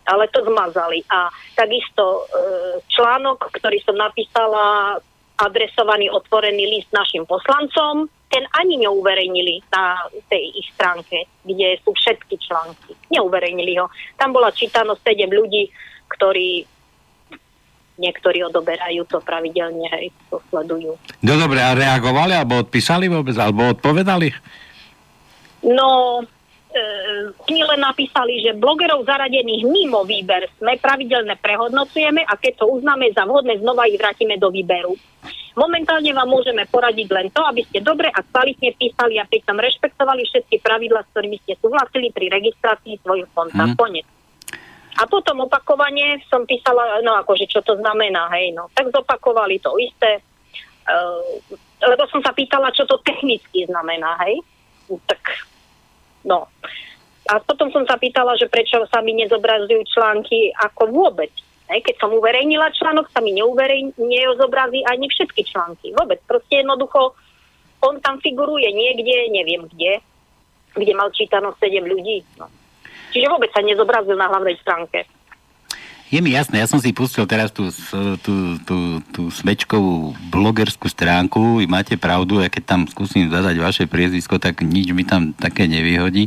[0.09, 1.05] Ale to zmazali.
[1.13, 2.41] A takisto e,
[2.89, 4.97] článok, ktorý som napísala,
[5.41, 9.99] adresovaný otvorený list našim poslancom, ten ani neuverejnili na
[10.31, 12.95] tej ich stránke, kde sú všetky články.
[13.11, 13.91] Neuverejnili ho.
[14.15, 15.67] Tam bola čítanosť 7 ľudí,
[16.13, 16.63] ktorí
[18.01, 20.97] niektorí odoberajú to pravidelne, hej, to sledujú.
[21.21, 24.33] No dobre, a reagovali, alebo odpísali vôbec, alebo odpovedali?
[25.69, 26.25] No,
[26.71, 33.11] e, len napísali, že blogerov zaradených mimo výber sme pravidelne prehodnocujeme a keď to uznáme
[33.15, 34.95] za vhodné, znova ich vrátime do výberu.
[35.59, 40.23] Momentálne vám môžeme poradiť len to, aby ste dobre a kvalitne písali a pritom rešpektovali
[40.31, 43.67] všetky pravidla, s ktorými ste súhlasili pri registrácii svojho konta.
[43.67, 43.75] Mm.
[43.75, 44.07] Konec.
[45.01, 48.71] A potom opakovane som písala, no akože čo to znamená, hej, no.
[48.71, 50.23] Tak zopakovali to isté,
[50.87, 51.23] uh,
[51.83, 54.39] lebo som sa pýtala, čo to technicky znamená, hej.
[55.07, 55.50] Tak,
[56.27, 56.49] no.
[57.31, 61.31] A potom som sa pýtala, že prečo sa mi nezobrazujú články ako vôbec.
[61.71, 65.95] Keď som uverejnila článok, sa mi neuverej, nezobrazí ani všetky články.
[65.95, 66.19] Vôbec.
[66.27, 67.15] Proste jednoducho,
[67.87, 70.03] on tam figuruje niekde, neviem kde,
[70.75, 72.27] kde mal čítanosť 7 ľudí.
[72.43, 72.51] No.
[73.15, 75.07] Čiže vôbec sa nezobrazil na hlavnej stránke.
[76.11, 77.71] Je mi jasné, ja som si pustil teraz tú,
[78.27, 83.85] tú, tú, tú smečkovú blogerskú stránku, vy máte pravdu, ja keď tam skúsim zadať vaše
[83.87, 86.27] priezvisko, tak nič mi tam také nevyhodí.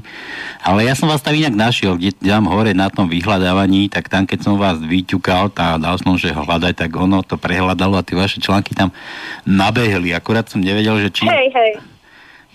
[0.64, 4.24] Ale ja som vás tam inak našiel, kde tam hore na tom vyhľadávaní, tak tam
[4.24, 8.16] keď som vás vyťukal a dal som, že hľadať, tak ono to prehľadalo a tie
[8.16, 8.96] vaše články tam
[9.44, 10.16] nabehli.
[10.16, 11.28] Akurát som nevedel, že či...
[11.28, 11.72] Hej, hej.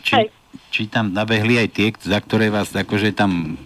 [0.01, 0.29] Či, hej
[0.69, 3.57] či tam nabehli aj tie, za ktoré vás akože tam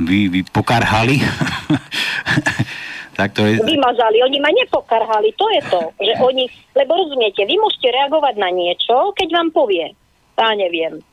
[0.00, 1.20] vy, vy pokarhali.
[3.18, 3.60] tak to je...
[3.60, 8.48] Vymazali, oni ma nepokarhali, to je to, že oni, lebo rozumiete, vy môžete reagovať na
[8.48, 9.92] niečo, keď vám povie,
[10.40, 11.04] ja neviem,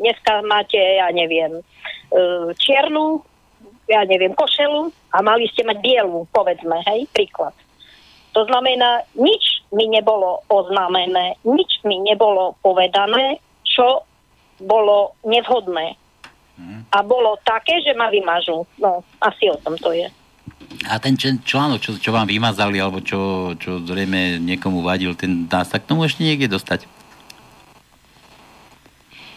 [0.00, 1.62] dneska máte, ja neviem, e,
[2.56, 3.20] čiernu,
[3.84, 7.52] ja neviem, košelu a mali ste mať bielu, povedzme, hej, príklad.
[8.32, 14.08] To znamená, nič mi nebolo oznámené, nič mi nebolo povedané, čo
[14.56, 16.00] bolo nevhodné.
[16.92, 18.68] A bolo také, že ma vymažú.
[18.76, 20.06] No, asi o tom to je.
[20.88, 25.64] A ten článok, čo, čo vám vymazali, alebo čo, čo zrejme niekomu vadil, ten dá
[25.64, 26.84] sa k tomu ešte niekde dostať?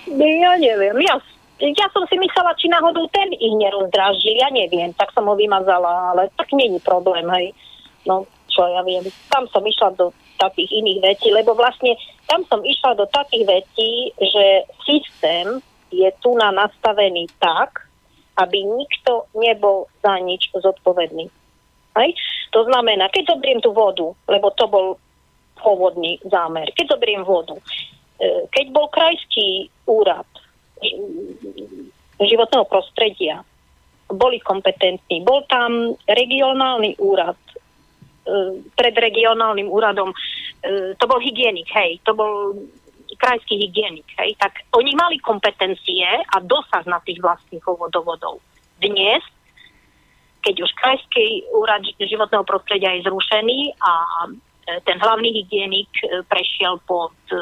[0.09, 0.95] Ja neviem.
[1.03, 1.15] Ja,
[1.59, 4.35] ja som si myslela, či náhodou ten ich nerozdrážil.
[4.39, 4.91] Ja neviem.
[4.95, 7.55] Tak som ho vymazala, ale tak není problém, hej.
[8.05, 9.03] No, čo ja viem.
[9.27, 11.95] Tam som išla do takých iných vecí, lebo vlastne
[12.27, 14.45] tam som išla do takých vecí, že
[14.83, 15.63] systém
[16.03, 17.87] je tu na nastavený tak,
[18.35, 21.31] aby nikto nebol za nič zodpovedný.
[21.95, 22.09] Hej?
[22.51, 24.99] To znamená, keď zobriem tú vodu, lebo to bol
[25.55, 30.27] pôvodný zámer, keď zobriem vodu, e, keď bol krajský úrad
[32.19, 33.41] životného prostredia,
[34.11, 37.39] boli kompetentní, bol tam regionálny úrad,
[38.27, 40.15] e, pred regionálnym úradom, e,
[40.99, 42.53] to bol hygienik, hej, to bol
[43.17, 48.41] krajský hygienik, hej, tak oni mali kompetencie a dosah na tých vlastných vodovodov.
[48.81, 49.21] Dnes,
[50.45, 53.93] keď už krajský úrad životného prostredia je zrušený a
[54.25, 54.29] e,
[54.85, 57.37] ten hlavný hygienik e, prešiel pod e,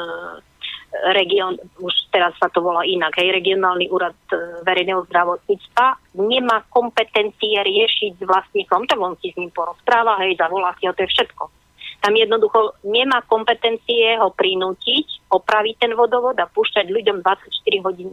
[1.12, 4.14] region, už teraz sa to volá inak, hej, regionálny úrad
[4.62, 10.70] verejného zdravotníctva nemá kompetencie riešiť s vlastníkom, tak on si s ním porozpráva, hej, zavolá
[10.78, 11.63] si ho, to je všetko
[12.04, 18.12] tam jednoducho nemá kompetencie ho prinútiť, opraviť ten vodovod a púšťať ľuďom 24 hodín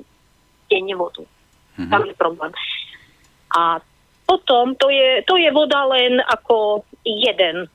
[0.71, 1.27] denne vodu.
[1.75, 1.91] Mm-hmm.
[1.91, 2.51] Tam je problém.
[3.51, 3.83] A
[4.23, 7.67] potom to je, to je voda len ako jeden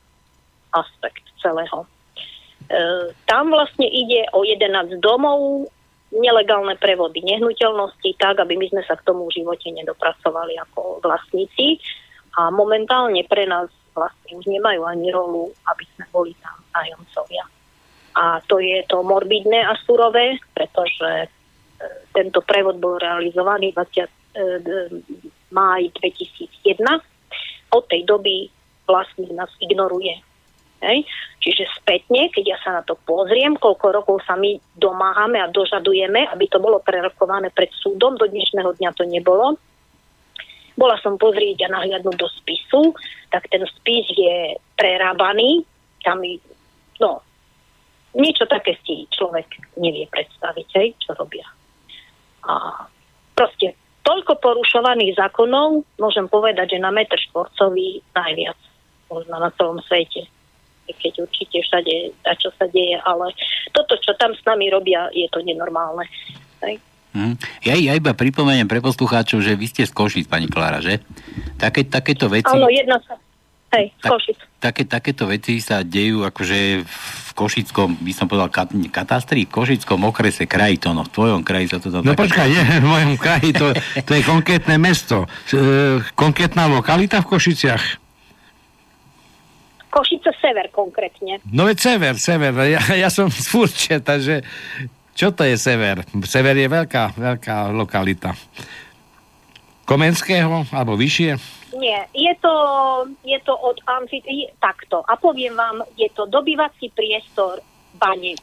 [0.73, 1.85] aspekt celého.
[2.65, 5.69] E, tam vlastne ide o 11 domov,
[6.09, 11.77] nelegálne prevody nehnuteľnosti, tak, aby my sme sa k tomu v živote nedopracovali ako vlastníci.
[12.41, 17.45] A momentálne pre nás vlastne už nemajú ani rolu, aby sme boli tam nájomcovia.
[18.17, 21.27] A to je to morbidné a surové, pretože e,
[22.13, 24.05] tento prevod bol realizovaný 20.
[24.05, 24.09] E,
[25.49, 26.85] máj 2001.
[27.73, 28.49] Od tej doby
[28.85, 30.17] vlastník nás ignoruje.
[30.77, 31.09] Hej.
[31.41, 36.29] Čiže spätne, keď ja sa na to pozriem, koľko rokov sa my domáhame a dožadujeme,
[36.29, 39.57] aby to bolo prerokované pred súdom, do dnešného dňa to nebolo,
[40.77, 42.93] bola som pozrieť a nahliadnúť do spisu,
[43.33, 45.65] tak ten spis je prerábaný,
[46.05, 46.21] tam
[47.01, 47.19] no,
[48.13, 51.45] niečo také si človek nevie predstaviť, hej, čo robia.
[52.47, 52.85] A
[53.33, 58.59] proste toľko porušovaných zákonov, môžem povedať, že na metr štvorcový najviac,
[59.11, 60.29] možno na celom svete
[60.93, 63.35] keď určite všade a čo sa deje, ale
[63.75, 66.07] toto, čo tam s nami robia, je to nenormálne.
[66.63, 66.79] Hej.
[67.17, 67.33] Hm.
[67.65, 71.01] Ja, ja iba pripomeniem pre poslucháčov, že vy ste z Košic, pani Klára, že?
[71.57, 72.53] Také, takéto veci...
[72.53, 73.17] Áno, jedna sa...
[73.73, 74.37] Hej, z Košic.
[74.61, 80.45] Také, takéto veci sa dejú akože v Košickom, by som povedal, kat, katastri, Košickom okrese,
[80.45, 82.05] kraji to, no, v tvojom kraji sa to tam...
[82.05, 82.21] No také...
[82.29, 83.65] počkaj, nie, v mojom kraji, to,
[84.05, 85.25] to je konkrétne mesto.
[85.49, 87.83] E, konkrétna lokalita v Košiciach?
[89.89, 91.41] Košice sever konkrétne.
[91.49, 92.53] No veď sever, sever.
[92.69, 94.45] Ja, ja som z Furče, takže
[95.17, 96.05] čo to je sever?
[96.29, 98.37] Sever je veľká, veľká lokalita.
[99.89, 101.57] Komenského alebo vyššie?
[101.73, 102.53] Nie, je to,
[103.25, 104.45] je to od amfitri...
[104.61, 105.01] takto.
[105.09, 107.57] A poviem vám, je to dobyvací priestor
[107.97, 108.37] Bane.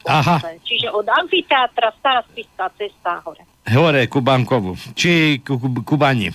[0.67, 3.47] Čiže od amfiteátra Stará Spiská cesta hore.
[3.71, 4.75] Hore, ku Bankovu.
[4.93, 6.27] Či ku, ku, ku Bani.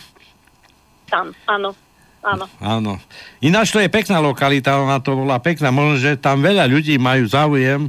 [1.06, 1.76] Tam, áno.
[2.20, 2.44] Áno.
[2.60, 2.92] Áno.
[3.40, 5.72] Ináč to je pekná lokalita, ona to bola pekná.
[5.72, 7.88] Možno, že tam veľa ľudí majú záujem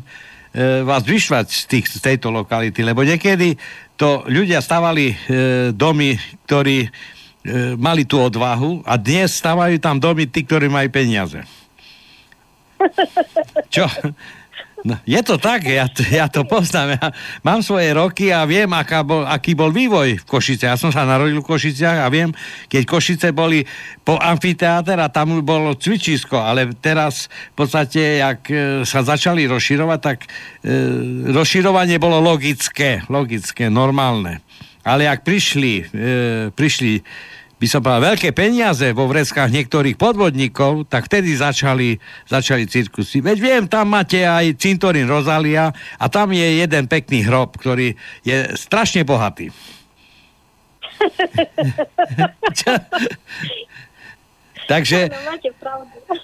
[0.84, 3.56] vás vyšvať z, tých, z tejto lokality, lebo niekedy
[3.96, 5.16] to ľudia stavali e,
[5.72, 6.90] domy, ktorí e,
[7.80, 11.40] mali tú odvahu a dnes stavajú tam domy tí, ktorí majú peniaze.
[13.74, 13.86] Čo?
[14.82, 16.98] No, je to tak, ja, ja to poznám.
[16.98, 17.08] Ja
[17.46, 20.66] mám svoje roky a viem, aká bol, aký bol vývoj v Košice.
[20.66, 22.34] Ja som sa narodil v Košiciach a viem,
[22.66, 23.62] keď Košice boli
[24.02, 30.00] po amfiteáter a tam bolo cvičisko, ale teraz v podstate, jak e, sa začali rozširovať,
[30.02, 30.28] tak e,
[31.30, 34.42] rozširovanie bolo logické, logické, normálne.
[34.82, 36.10] Ale ak prišli, e,
[36.58, 37.06] prišli
[37.62, 43.22] by som povedal, veľké peniaze vo vreskách niektorých podvodníkov, tak vtedy začali, začali cirkusy.
[43.22, 45.70] Veď viem, tam máte aj cintorín Rozalia
[46.02, 47.94] a tam je jeden pekný hrob, ktorý
[48.26, 49.54] je strašne bohatý.
[54.66, 55.14] Takže...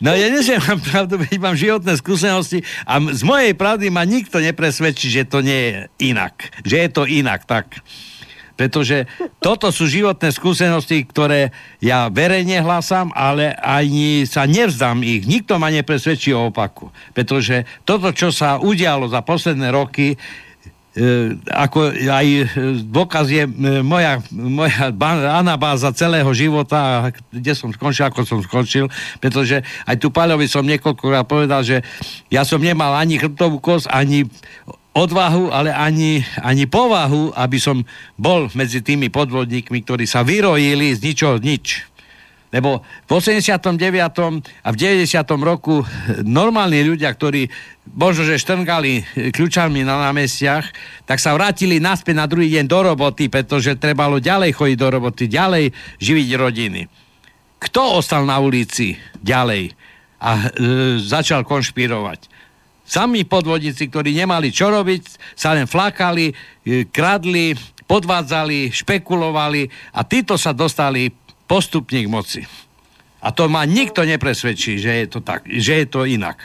[0.01, 4.01] No ja nie, že mám pravdu, veď mám životné skúsenosti a z mojej pravdy ma
[4.09, 5.73] nikto nepresvedčí, že to nie je
[6.09, 6.49] inak.
[6.65, 7.77] Že je to inak, tak.
[8.57, 9.05] Pretože
[9.37, 15.29] toto sú životné skúsenosti, ktoré ja verejne hlasám, ale ani sa nevzdám ich.
[15.29, 16.89] Nikto ma nepresvedčí o opaku.
[17.13, 20.17] Pretože toto, čo sa udialo za posledné roky,
[20.97, 22.27] E, ako aj
[22.89, 23.51] dôkaz je e,
[23.85, 24.89] moja, moja
[25.29, 28.89] anabáza celého života, kde som skončil, ako som skončil,
[29.21, 31.85] pretože aj tu Paľovi som niekoľkokrát povedal, že
[32.33, 34.25] ja som nemal ani chrbtovú kosť, ani
[34.97, 37.85] odvahu, ale ani, ani povahu, aby som
[38.17, 41.85] bol medzi tými podvodníkmi, ktorí sa vyrojili z ničoho nič.
[42.47, 43.75] Lebo v 89.
[44.63, 45.03] a v 90.
[45.43, 45.83] roku
[46.23, 47.51] normálni ľudia, ktorí
[47.91, 49.03] možno, že štrngali
[49.35, 50.65] kľúčami na námestiach,
[51.03, 55.27] tak sa vrátili naspäť na druhý deň do roboty, pretože trebalo ďalej chodiť do roboty,
[55.27, 56.81] ďalej živiť rodiny.
[57.59, 59.75] Kto ostal na ulici ďalej
[60.23, 60.45] a e,
[61.03, 62.36] začal konšpirovať?
[62.87, 67.51] Sami podvodníci, ktorí nemali čo robiť, sa len flakali, e, kradli,
[67.83, 71.11] podvádzali, špekulovali a títo sa dostali
[71.43, 72.41] postupne k moci.
[73.19, 76.39] A to ma nikto nepresvedčí, že je to tak, že je to inak.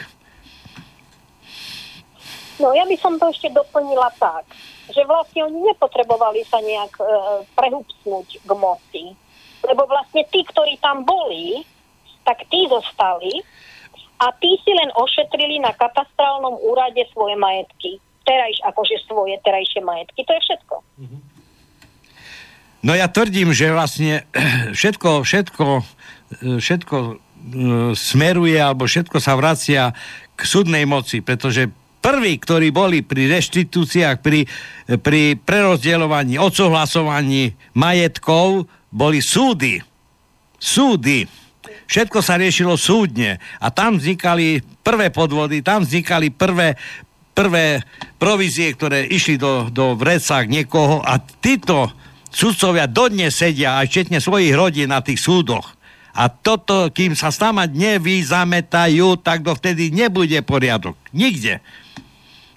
[2.59, 4.43] No ja by som to ešte doplnila tak,
[4.91, 7.05] že vlastne oni nepotrebovali sa nejak e,
[7.55, 9.05] prehupsnúť k moci.
[9.63, 11.63] Lebo vlastne tí, ktorí tam boli,
[12.27, 13.47] tak tí zostali
[14.23, 17.99] a tí si len ošetrili na katastrálnom úrade svoje majetky.
[18.23, 20.23] Terajš, akože svoje terajšie majetky.
[20.23, 20.75] To je všetko.
[22.87, 24.23] No ja tvrdím, že vlastne
[24.79, 25.67] všetko, všetko,
[26.63, 27.15] všetko e,
[27.99, 29.91] smeruje alebo všetko sa vracia
[30.39, 31.67] k súdnej moci, pretože
[32.03, 34.47] prví, ktorí boli pri reštitúciách, pri,
[35.03, 39.83] pri prerozdeľovaní, odsúhlasovaní majetkov, boli súdy.
[40.63, 41.42] Súdy.
[41.87, 46.79] Všetko sa riešilo súdne a tam vznikali prvé podvody, tam vznikali prvé,
[47.33, 47.81] prvé
[48.17, 51.93] provízie, ktoré išli do, do vrecák niekoho a títo
[52.33, 55.77] sudcovia dodnes sedia aj včetne svojich rodín na tých súdoch.
[56.13, 60.93] A toto, kým sa stamať nevyzametajú, tak dovtedy nebude poriadok.
[61.17, 61.65] Nikde.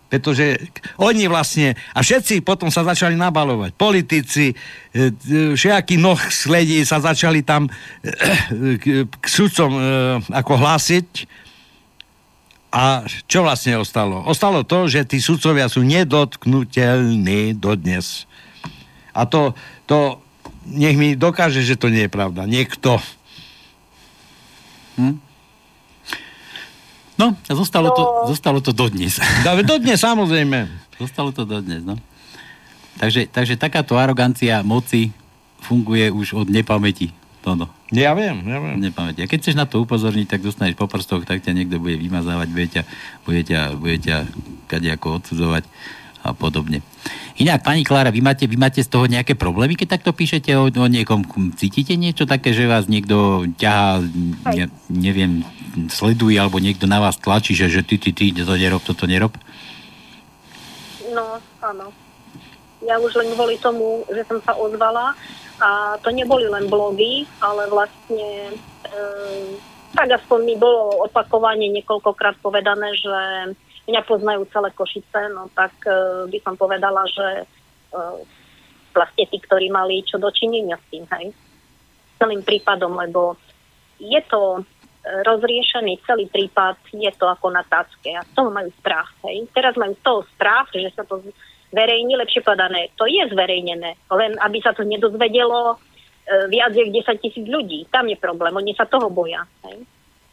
[0.05, 0.61] Pretože
[1.01, 3.73] oni vlastne, a všetci potom sa začali nabalovať.
[3.73, 4.55] Politici, e,
[4.93, 8.77] e, všetký noh sledí sa začali tam e,
[9.09, 9.73] k sudcom
[10.29, 11.09] ako hlásiť.
[12.75, 14.21] A čo vlastne ostalo?
[14.27, 18.27] Ostalo to, že tí sudcovia sú nedotknutelní dodnes.
[19.15, 19.55] A to,
[19.87, 20.19] to
[20.67, 22.43] nech mi dokáže, že to nie je pravda.
[22.43, 22.99] Niekto.
[24.99, 25.24] Hm?
[27.15, 29.23] No, zostalo, to, zostalo to dodnes.
[29.43, 30.67] Da, dodnes, samozrejme.
[31.03, 31.99] Zostalo to dodnes, no.
[32.95, 35.11] Takže, takže takáto arogancia moci
[35.59, 37.11] funguje už od nepamäti.
[37.43, 37.67] No, no.
[37.91, 38.79] Ja viem, ja viem.
[38.79, 39.19] Nepamäti.
[39.21, 42.47] A keď chceš na to upozorniť, tak dostaneš po prstoch, tak ťa niekto bude vymazávať,
[42.47, 42.81] bude ťa,
[43.27, 44.17] bude ťa, bude ťa
[44.71, 45.67] kadejako odsudzovať
[46.23, 46.79] a podobne.
[47.35, 50.71] Inak, pani Klára, vy máte, vy máte z toho nejaké problémy, keď takto píšete o,
[50.71, 51.27] o niekom?
[51.59, 53.99] Cítite niečo také, že vás niekto ťahá,
[54.55, 55.43] ne, neviem,
[55.91, 59.35] sleduje, alebo niekto na vás tlačí, že, že ty, ty, ty, to nerob, toto nerob?
[61.11, 61.91] No, áno.
[62.85, 65.11] Ja už len kvôli tomu, že som sa ozvala
[65.59, 68.95] a to neboli len blogy, ale vlastne e,
[69.95, 73.15] tak aspoň mi bolo opakovanie niekoľkokrát povedané, že
[73.87, 77.45] mňa poznajú celé Košice, no tak uh, by som povedala, že
[77.93, 78.17] uh,
[78.95, 81.35] vlastne tí, ktorí mali čo dočinenia s tým, hej,
[82.15, 83.35] celým prípadom, lebo
[83.99, 84.61] je to e,
[85.27, 89.11] rozriešený celý prípad, je to ako na tácke a z majú strach.
[89.27, 89.51] Hej.
[89.51, 91.19] Teraz majú z toho strach, že sa to
[91.75, 97.23] zverejní, lepšie povedané, to je zverejnené, len aby sa to nedozvedelo e, viac jak 10
[97.23, 97.87] tisíc ľudí.
[97.91, 99.43] Tam je problém, oni sa toho boja.
[99.67, 99.83] Hej.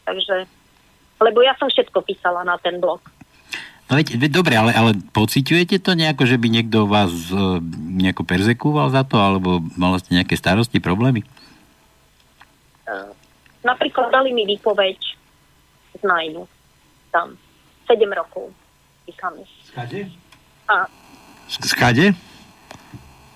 [0.03, 0.47] Takže,
[1.19, 3.03] lebo ja som všetko písala na ten blog.
[3.91, 7.59] No veď, veď dobre, ale, ale pociťujete to nejako, že by niekto vás e,
[7.99, 11.21] nejako perzekúval za to, alebo mal ste nejaké starosti, problémy?
[12.83, 13.11] Uh,
[13.63, 14.97] napríklad dali mi výpoveď
[15.99, 16.47] z Najnu.
[17.11, 17.35] Tam.
[17.87, 18.51] 7 rokov.
[19.03, 19.43] Písame.
[19.67, 20.07] Skade?
[20.67, 20.87] A...
[21.51, 22.15] Skade?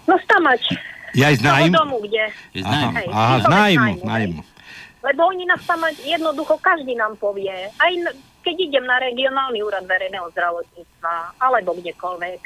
[0.08, 0.62] No stamať.
[1.12, 1.76] Ja aj z Najmu?
[1.76, 2.24] domu, kde.
[2.64, 3.94] Aha, aha z Najmu.
[4.04, 4.42] Najmu.
[5.04, 7.54] Lebo oni nás tam jednoducho každý nám povie.
[7.80, 7.94] Aj
[8.44, 12.42] keď idem na regionálny úrad verejného zdravotníctva alebo kdekoľvek,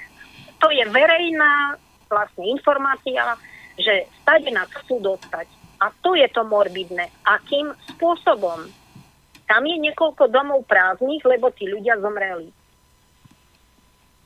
[0.62, 1.76] to je verejná
[2.12, 3.40] vlastne informácia,
[3.80, 5.48] že stade nás chcú dostať.
[5.82, 7.10] A tu je to morbidné.
[7.26, 8.70] Akým spôsobom?
[9.50, 12.54] Tam je niekoľko domov prázdnych, lebo tí ľudia zomreli.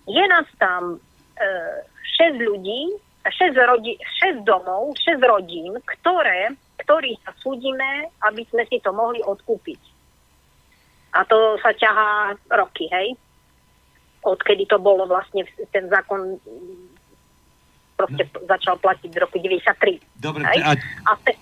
[0.06, 1.48] Je nás tam e,
[2.20, 2.94] 6 ľudí,
[3.26, 6.54] 6, rodi, 6 domov, 6 rodín, ktoré,
[6.84, 9.95] ktorí sa súdime, aby sme si to mohli odkúpiť.
[11.16, 13.16] A to sa ťahá roky, hej?
[14.26, 16.36] Odkedy to bolo vlastne ten zákon
[17.96, 18.44] proste no.
[18.52, 20.20] začal platiť v roku 93.
[20.20, 20.60] Dobre, hej?
[20.60, 20.72] a,
[21.08, 21.40] a te,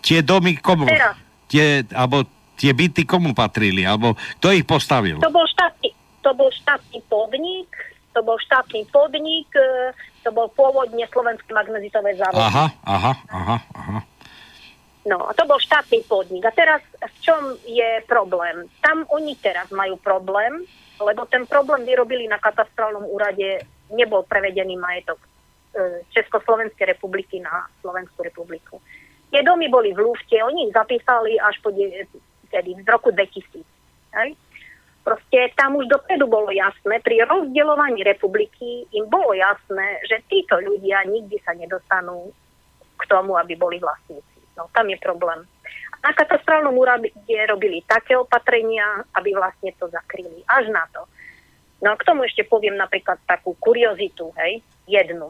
[0.00, 0.86] tie domy komu?
[0.86, 1.18] Teraz,
[1.50, 2.22] tie, alebo
[2.54, 3.82] tie byty komu patrili?
[3.82, 5.18] Alebo kto ich postavil?
[5.18, 5.90] To bol štátny,
[6.22, 7.70] to bol štátny podnik,
[8.14, 12.42] to bol štátny podnik, e, to bol pôvodne slovenské magnezitové závody.
[12.42, 13.98] Aha, aha, aha, aha.
[15.06, 16.42] No, a to bol štátny podnik.
[16.42, 18.66] A teraz v čom je problém?
[18.82, 20.66] Tam oni teraz majú problém,
[20.98, 23.62] lebo ten problém vyrobili na katastrálnom úrade,
[23.94, 25.28] nebol prevedený majetok e,
[26.10, 28.82] Československej republiky na Slovenskú republiku.
[29.30, 31.70] Tie domy boli v lúfte, oni ich zapísali až po
[32.50, 33.62] tedy, v roku 2000.
[34.18, 34.34] Hej?
[35.06, 41.06] Proste tam už dopredu bolo jasné, pri rozdeľovaní republiky im bolo jasné, že títo ľudia
[41.06, 42.34] nikdy sa nedostanú
[42.98, 44.35] k tomu, aby boli vlastníci.
[44.56, 45.44] No, tam je problém.
[46.00, 47.12] Na katastrálnom úrade
[47.48, 50.40] robili také opatrenia, aby vlastne to zakryli.
[50.48, 51.04] Až na to.
[51.84, 55.28] No a k tomu ešte poviem napríklad takú kuriozitu, hej, jednu.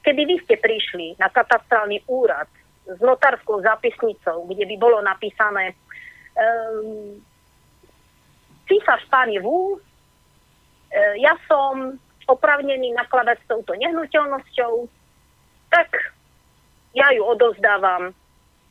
[0.00, 2.48] Keby vy ste prišli na katastrálny úrad
[2.84, 5.76] s notárskou zápisnicou, kde by bolo napísané
[6.36, 7.20] um,
[8.68, 9.78] císař páni Vú, e,
[11.20, 14.88] ja som opravnený nakladať s touto nehnuteľnosťou,
[15.68, 15.88] tak
[16.94, 18.14] ja ju odovzdávam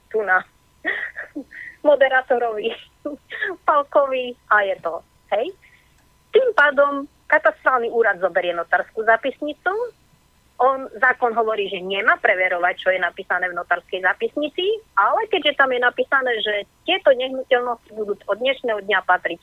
[0.09, 0.41] tu na
[1.87, 2.71] moderátorovi
[3.67, 5.03] Palkovi a je to.
[5.35, 5.51] Hej.
[6.33, 9.69] Tým pádom katastrálny úrad zoberie notárskú zapisnicu,
[10.61, 14.63] on, zákon hovorí, že nemá preverovať, čo je napísané v notárskej zapisnici,
[14.93, 16.53] ale keďže tam je napísané, že
[16.85, 19.41] tieto nehnuteľnosti budú od dnešného dňa patriť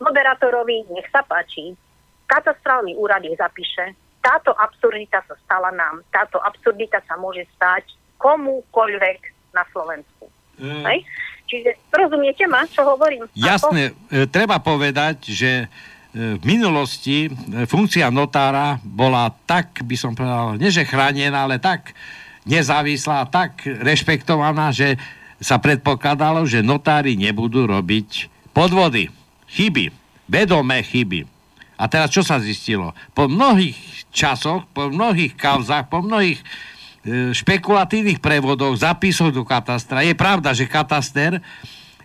[0.00, 1.76] moderátorovi, nech sa páči,
[2.26, 7.86] katastrálny úrad ich zapíše, táto absurdita sa stala nám, táto absurdita sa môže stať
[8.18, 9.18] komukoľvek
[9.56, 10.24] na Slovensku.
[10.60, 10.84] Mm.
[10.84, 10.98] Hej?
[11.46, 13.30] Čiže rozumiete ma, čo hovorím?
[13.38, 15.66] Jasne, e, treba povedať, že e,
[16.36, 17.30] v minulosti e,
[17.70, 21.94] funkcia notára bola tak, by som povedal, neže chránená, ale tak
[22.42, 24.98] nezávislá, tak rešpektovaná, že
[25.38, 29.12] sa predpokladalo, že notári nebudú robiť podvody,
[29.52, 29.92] chyby,
[30.26, 31.28] vedomé chyby.
[31.76, 32.96] A teraz čo sa zistilo?
[33.12, 33.76] Po mnohých
[34.08, 36.40] časoch, po mnohých kauzách, po mnohých
[37.32, 40.02] špekulatívnych prevodoch, zápisoch do katastra.
[40.02, 41.38] Je pravda, že kataster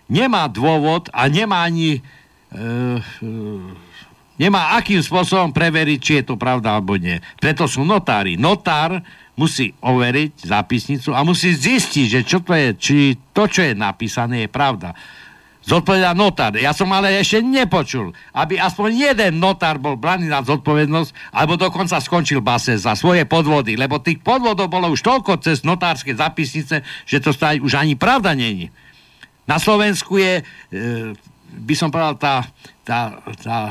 [0.05, 3.29] nemá dôvod a nemá ani e, e,
[4.41, 7.21] nemá akým spôsobom preveriť, či je to pravda alebo nie.
[7.37, 8.37] Preto sú notári.
[8.37, 9.01] Notár
[9.37, 12.97] musí overiť zápisnicu a musí zistiť, že čo to je, či
[13.33, 14.97] to, čo je napísané, je pravda.
[15.61, 16.57] Zodpovedá notár.
[16.57, 22.01] Ja som ale ešte nepočul, aby aspoň jeden notár bol braný na zodpovednosť, alebo dokonca
[22.01, 27.17] skončil base za svoje podvody, lebo tých podvodov bolo už toľko cez notárske zapisnice, že
[27.21, 28.73] to stále už ani pravda není.
[29.45, 30.43] Na Slovensku je, e,
[31.53, 32.35] by som povedal, tá,
[32.81, 33.69] tá, tá,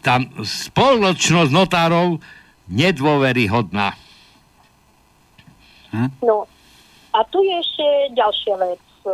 [0.00, 2.24] tá spoločnosť notárov
[2.72, 3.92] nedôveryhodná.
[5.92, 6.08] Hm?
[6.24, 6.48] No,
[7.12, 9.12] a tu je ešte ďalšia vec e,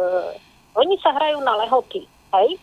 [0.74, 2.48] oni sa hrajú na lehoty, hej?
[2.54, 2.58] E,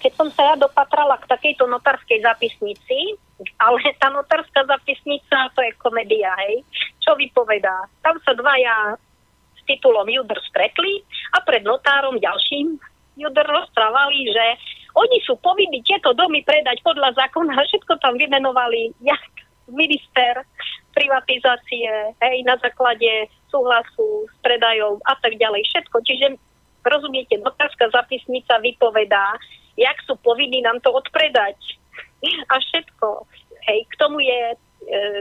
[0.00, 3.16] keď som sa ja dopatrala k takejto notárskej zapisnici,
[3.56, 6.64] ale tá notárska zapisnica to je komédia, hej?
[7.00, 7.88] Čo vypovedá?
[8.04, 8.96] Tam sa dvaja
[9.56, 11.00] s titulom Judr stretli
[11.32, 12.76] a pred notárom ďalším
[13.20, 14.46] Judr rozprávali, že
[14.96, 19.22] oni sú povinni tieto domy predať podľa zákona, všetko tam vymenovali, jak
[19.70, 20.42] minister
[20.90, 25.96] privatizácie, hej, na základe súhlasu s predajom a tak ďalej, všetko.
[26.02, 26.26] Čiže
[26.84, 29.36] rozumiete, notárska zapisnica vypovedá,
[29.76, 31.56] jak sú povinní nám to odpredať.
[32.48, 33.24] A všetko.
[33.68, 34.56] Hej, k tomu je e,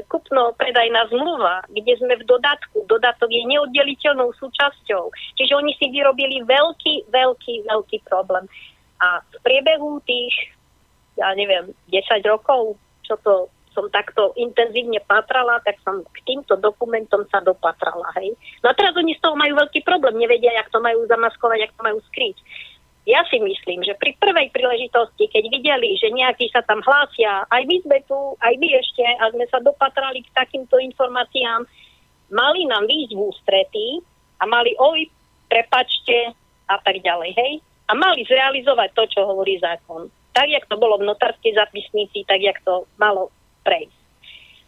[0.08, 2.88] kupno-predajná zmluva, kde sme v dodatku.
[2.88, 5.12] Dodatok je neoddeliteľnou súčasťou.
[5.40, 8.48] Čiže oni si vyrobili veľký, veľký, veľký problém.
[9.00, 10.36] A v priebehu tých,
[11.16, 12.76] ja neviem, 10 rokov,
[13.08, 18.10] čo to som takto intenzívne patrala, tak som k týmto dokumentom sa dopatrala.
[18.18, 18.34] Hej.
[18.66, 21.74] No a teraz oni z toho majú veľký problém, nevedia, jak to majú zamaskovať, jak
[21.78, 22.38] to majú skryť.
[23.10, 27.66] Ja si myslím, že pri prvej príležitosti, keď videli, že nejakí sa tam hlásia, aj
[27.66, 31.66] my sme tu, aj my ešte, a sme sa dopatrali k takýmto informáciám,
[32.30, 33.88] mali nám výjsť v ústretí
[34.38, 35.10] a mali, oj,
[35.50, 36.38] prepačte
[36.70, 37.54] a tak ďalej, hej?
[37.90, 40.14] A mali zrealizovať to, čo hovorí zákon.
[40.38, 43.34] Tak, jak to bolo v notárskej zapisnici, tak, jak to malo
[43.70, 43.98] prejsť.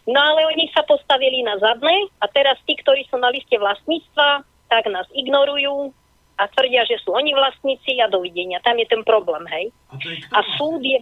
[0.06, 4.46] No ale oni sa postavili na zadné a teraz tí, ktorí sú na liste vlastníctva,
[4.70, 5.90] tak nás ignorujú
[6.38, 8.62] a tvrdia, že sú oni vlastníci a dovidenia.
[8.62, 9.70] Tam je ten problém, hej.
[9.90, 9.94] A,
[10.34, 10.98] a súd je...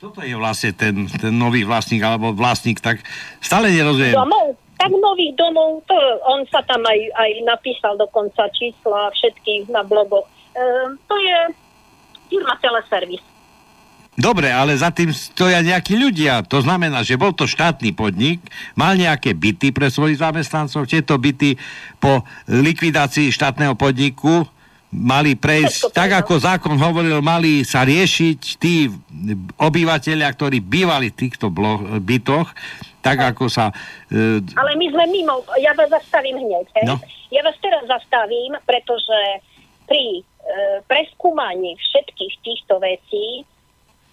[0.00, 3.04] Toto je vlastne ten, ten nový vlastník, alebo vlastník, tak
[3.38, 4.16] stále nerozumiem.
[4.16, 4.56] Domov?
[4.80, 5.94] Tak nových domov, to
[6.24, 10.24] on sa tam aj, aj napísal dokonca čísla všetkých na blogoch.
[10.56, 11.38] E, to je
[12.32, 13.20] firma Teleservis.
[14.18, 16.42] Dobre, ale za tým stoja nejakí ľudia.
[16.50, 18.42] To znamená, že bol to štátny podnik,
[18.74, 20.90] mal nejaké byty pre svojich zamestnancov.
[20.90, 21.54] Tieto byty
[22.02, 24.44] po likvidácii štátneho podniku
[24.90, 28.90] mali prejsť, tak ako zákon hovoril, mali sa riešiť tí
[29.54, 32.50] obyvateľia, ktorí bývali v týchto blo- bytoch,
[32.98, 33.70] tak ako sa...
[34.10, 34.42] Uh...
[34.58, 36.66] Ale my sme mimo, ja vás zastavím hneď.
[36.82, 36.84] Hej?
[36.90, 36.98] No.
[37.30, 39.46] Ja vás teraz zastavím, pretože
[39.86, 40.22] pri e,
[40.90, 43.46] preskúmaní všetkých týchto vecí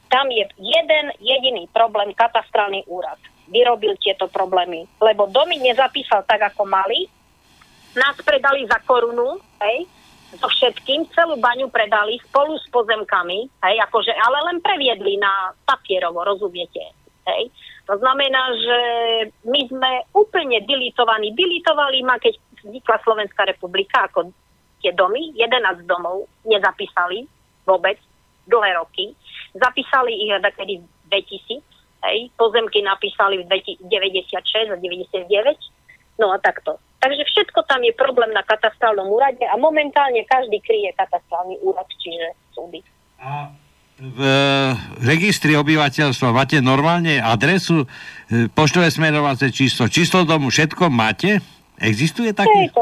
[0.07, 3.19] tam je jeden jediný problém, katastrálny úrad.
[3.47, 7.07] Vyrobil tieto problémy, lebo domy nezapísal tak, ako mali.
[7.95, 9.87] Nás predali za korunu, hej,
[10.35, 16.27] so všetkým, celú baňu predali spolu s pozemkami, hej, akože, ale len previedli na papierovo,
[16.27, 16.91] rozumiete,
[17.31, 17.47] hej.
[17.87, 18.79] To znamená, že
[19.47, 21.31] my sme úplne dilitovaní.
[21.31, 22.35] Dilitovali ma, keď
[22.67, 24.35] vznikla Slovenská republika, ako
[24.83, 27.23] tie domy, 11 domov nezapísali
[27.63, 27.95] vôbec,
[28.43, 29.15] dlhé roky.
[29.57, 30.79] Zapísali ich takedy
[31.09, 31.59] 2000,
[32.07, 35.27] hej, pozemky napísali v 96 a 99,
[36.21, 36.77] no a takto.
[36.97, 42.33] Takže všetko tam je problém na katastrálnom úrade a momentálne každý kryje katastrálny úrad, čiže
[42.57, 42.81] súdy.
[43.21, 43.53] A
[43.97, 44.19] v
[45.01, 47.85] registri obyvateľstva máte normálne adresu,
[48.29, 51.41] e, poštové smerovacie číslo, číslo domu, všetko máte?
[51.81, 52.69] Existuje také?
[52.69, 52.73] Hej,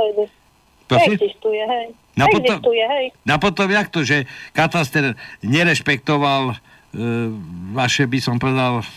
[0.88, 1.88] to je, Existuje, hej.
[2.16, 3.06] Na potom, hej.
[3.28, 4.24] Na potom, jak to, že
[4.56, 6.56] kataster nerešpektoval e,
[7.76, 8.88] vaše, by som povedal,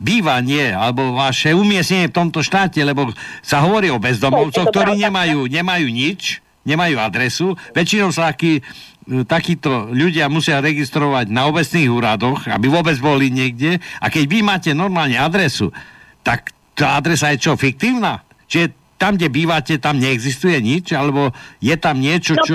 [0.00, 3.12] bývanie alebo vaše umiestnenie v tomto štáte, lebo
[3.44, 7.46] sa hovorí o bezdomovcoch, ktorí nemajú, nemajú nič, nemajú adresu.
[7.74, 8.62] Väčšinou sa takí,
[9.10, 13.82] e, takíto ľudia musia registrovať na obecných úradoch, aby vôbec boli niekde.
[13.98, 15.74] A keď vy máte normálne adresu,
[16.22, 18.24] tak tá adresa je čo, fiktívna?
[18.46, 20.92] Čiže tam, kde bývate, tam neexistuje nič?
[20.92, 21.32] Alebo
[21.64, 22.54] je tam niečo, no, čo...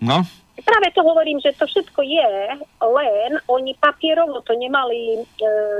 [0.00, 0.24] No?
[0.64, 2.32] Práve to hovorím, že to všetko je,
[2.80, 5.22] len oni papierovo to nemali e,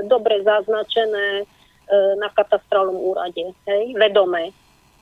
[0.05, 1.45] dobre zaznačené e,
[2.19, 4.51] na katastrálnom úrade, hej, vedomé.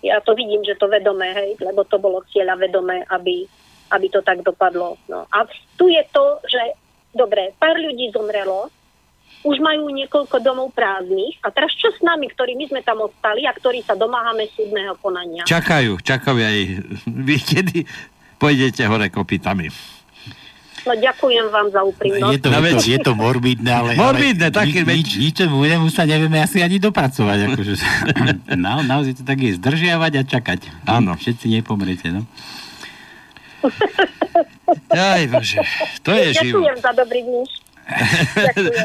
[0.05, 3.45] Ja to vidím, že to vedomé, hej, lebo to bolo cieľa vedomé, aby,
[3.93, 5.01] aby to tak dopadlo.
[5.09, 5.25] No.
[5.33, 6.77] A tu je to, že
[7.13, 8.69] dobre, pár ľudí zomrelo,
[9.41, 13.49] už majú niekoľko domov prázdnych a teraz čo s nami, ktorí my sme tam ostali
[13.49, 15.45] a ktorí sa domáhame súdneho konania?
[15.49, 16.59] Čakajú, čakajú aj
[17.27, 17.77] vy, kedy
[18.37, 19.73] pôjdete hore kopitami.
[20.81, 22.33] No ďakujem vám za úprimnosť.
[22.33, 23.93] Je to, je to, je to morbidné, ale...
[23.93, 27.53] Morbidné, ale také ni, nič, ničemu inému sa nevieme asi ani dopracovať.
[27.53, 27.73] Akože,
[28.65, 30.59] na, naozaj to tak je zdržiavať a čakať.
[30.89, 31.13] Áno.
[31.13, 32.25] Všetci nepomrete, no.
[34.89, 35.61] Aj, bože,
[36.01, 36.65] to je život.
[36.65, 37.43] Ďakujem za dobrý dní.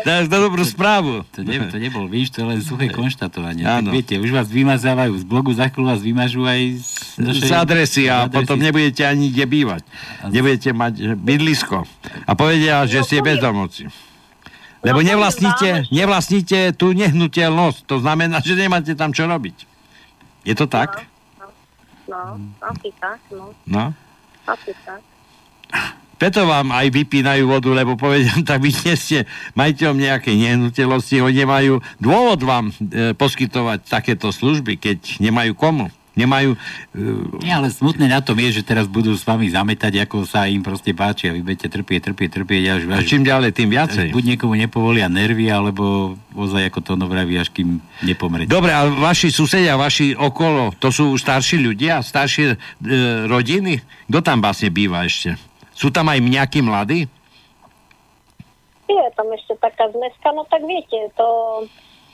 [0.09, 1.23] Dáš na dobrú správu.
[1.35, 3.63] To, ne, to nebol víš, to je len suché konštatovanie.
[3.63, 6.91] Tak viete, už vás vymazávajú z blogu, za chvíľu vás vymažú aj z,
[7.23, 8.37] našej, z adresy a adresy.
[8.43, 9.83] potom nebudete ani kde bývať.
[10.23, 11.87] A nebudete mať bydlisko.
[12.27, 13.85] A povedia, že no, ste bezdomovci.
[14.85, 17.91] Lebo no, nevlastníte, nevlastníte tú nehnuteľnosť.
[17.91, 19.67] To znamená, že nemáte tam čo robiť.
[20.47, 21.07] Je to tak?
[22.07, 23.51] No, no asi tak, no.
[23.67, 23.91] No?
[24.47, 25.03] Asi tak.
[26.17, 31.37] Preto vám aj vypínajú vodu, lebo povedem, tak vy nie ste majiteľom nejakej nehnuteľnosti, oni
[31.45, 35.93] nemajú dôvod vám e, poskytovať takéto služby, keď nemajú komu.
[36.17, 36.57] Nemajú...
[36.97, 40.49] E, Nie, ale smutné na tom je, že teraz budú s vami zametať, ako sa
[40.49, 42.63] im proste páči a vy budete trpieť, trpieť, trpieť.
[42.73, 44.17] Až, až, a čím ďalej, tým viacej.
[44.17, 48.49] Buď niekomu nepovolia nervy, alebo ozaj ako to novraví, až kým nepomrete.
[48.49, 52.57] Dobre, a vaši susedia, vaši okolo, to sú starší ľudia, staršie e,
[53.29, 53.85] rodiny?
[54.09, 55.37] Kto tam vlastne býva ešte?
[55.77, 57.05] Sú tam aj nejakí mladí?
[58.89, 61.29] Je tam ešte taká zmeska, no tak viete, to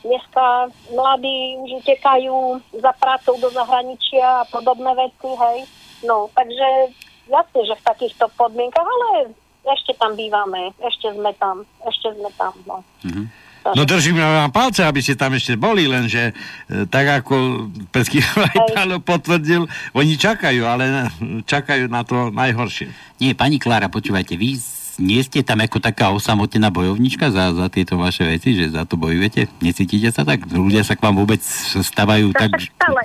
[0.03, 5.59] dneska mladí už utekajú za prácou do zahraničia a podobné veci, hej.
[6.03, 6.91] No, takže
[7.31, 9.31] jasne, že v takýchto podmienkach, ale
[9.63, 12.83] ešte tam bývame, ešte sme tam, ešte sme tam, no.
[13.07, 13.27] Mm-hmm.
[13.63, 16.35] No držím vám palce, aby ste tam ešte boli, lenže
[16.67, 21.07] e, tak ako Pesky Vajtalo potvrdil, oni čakajú, ale
[21.47, 22.91] čakajú na to najhoršie.
[23.23, 24.59] Nie, pani Klára, počúvajte, vy
[24.99, 29.01] nie ste tam ako taká osamotená bojovnička za, za tieto vaše veci, že za to
[29.01, 29.49] bojujete?
[29.65, 30.45] Necítite sa tak?
[30.45, 32.53] Ľudia sa k vám vôbec stávajú tak...
[32.53, 33.03] tak stále,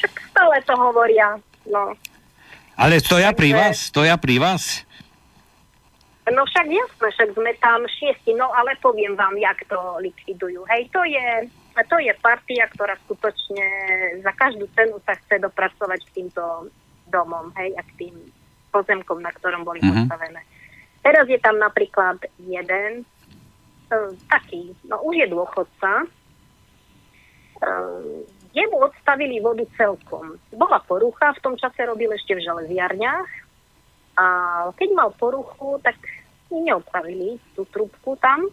[0.00, 1.28] však stále to hovoria,
[1.68, 1.92] no.
[2.74, 3.90] Ale stoja pri vás?
[3.90, 4.82] Stoja pri vás?
[6.24, 10.64] No však jasné, však sme tam šiesti, no ale poviem vám, jak to likvidujú.
[10.72, 11.52] Hej, to je,
[11.84, 13.68] to je partia, ktorá skutočne
[14.24, 16.72] za každú cenu sa chce dopracovať k týmto
[17.12, 18.16] domom, hej, a k tým
[18.72, 20.08] pozemkom, na ktorom boli mm-hmm.
[20.08, 20.40] postavené.
[21.04, 23.04] Teraz je tam napríklad jeden,
[23.92, 28.24] uh, taký, no už je dôchodca, uh,
[28.56, 30.40] jemu odstavili vodu celkom.
[30.56, 33.43] Bola porucha, v tom čase robil ešte v železiarniach
[34.14, 34.24] a
[34.74, 35.98] keď mal poruchu, tak
[36.50, 38.46] neodstavili tú trubku tam,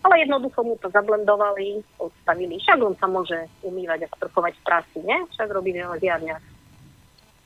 [0.00, 2.56] ale jednoducho mu to zablendovali, odstavili.
[2.62, 5.18] Však on sa môže umývať a sprchovať v prasi, nie?
[5.36, 6.42] Však robí v železiarniach.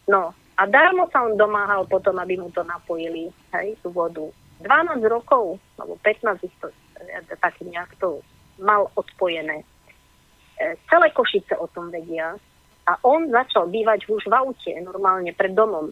[0.07, 4.23] No, a darmo sa on domáhal potom, aby mu to napojili, hej, tú vodu.
[4.62, 6.71] 12 rokov, alebo 15 to,
[7.43, 8.23] tak nejak to
[8.62, 9.67] mal odpojené.
[10.55, 12.39] E, celé Košice o tom vedia.
[12.85, 15.91] A on začal bývať už v aute, normálne pred domom,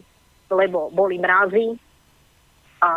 [0.53, 1.75] lebo boli mrázy,
[2.83, 2.91] a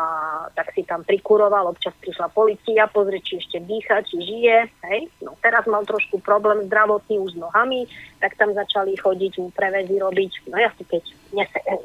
[0.50, 4.58] tak si tam prikuroval, občas prišla policia, pozrieť, či ešte dýcha, či žije.
[4.82, 5.06] Hej.
[5.22, 7.86] No, teraz mal trošku problém zdravotný už s nohami,
[8.18, 10.50] tak tam začali chodiť mu prevezy robiť.
[10.50, 11.06] No jasne, keď,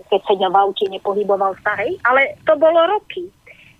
[0.09, 2.01] keď sedel v aute, nepohyboval sa, hej.
[2.01, 3.29] Ale to bolo roky.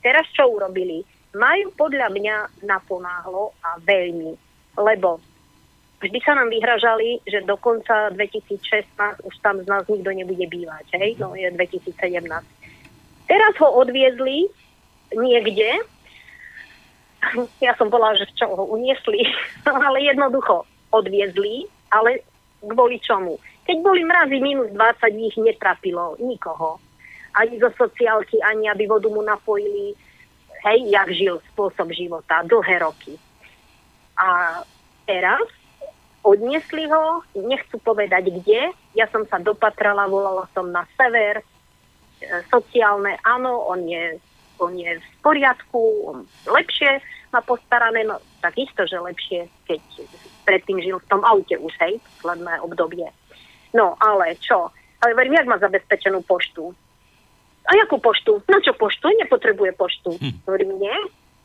[0.05, 1.01] Teraz čo urobili?
[1.33, 4.37] Majú podľa mňa naponáhlo a veľmi,
[4.77, 5.17] lebo
[6.01, 10.89] vždy sa nám vyhražali, že do konca 2016 už tam z nás nikto nebude bývať,
[10.97, 11.93] hej, no je 2017
[13.31, 14.51] Teraz ho odviezli
[15.15, 15.79] niekde.
[17.63, 19.23] Ja som bola, že čo ho uniesli,
[19.87, 21.63] ale jednoducho odviezli,
[21.95, 22.27] ale
[22.59, 23.39] kvôli čomu?
[23.63, 26.75] Keď boli mrazy minus 20, ich netrapilo nikoho.
[27.39, 29.95] Ani zo sociálky, ani aby vodu mu napojili.
[30.67, 33.15] Hej, jak žil spôsob života, dlhé roky.
[34.19, 34.59] A
[35.07, 35.41] teraz
[36.21, 38.73] odniesli ho, nechcú povedať kde.
[38.93, 41.41] Ja som sa dopatrala, volala som na sever,
[42.53, 44.21] sociálne, áno, on je,
[44.61, 47.01] on je v poriadku, on lepšie
[47.33, 49.81] má postarané, no tak isto, že lepšie, keď
[50.45, 53.07] predtým žil v tom aute už, hej, posledné obdobie.
[53.71, 54.69] No, ale čo?
[55.01, 56.75] Ale verím, jak má zabezpečenú poštu.
[57.65, 58.43] A jakú poštu?
[58.51, 59.07] Na čo poštu?
[59.21, 60.11] Nepotrebuje poštu.
[60.17, 60.33] Hm.
[60.45, 60.95] Hovorím, nie.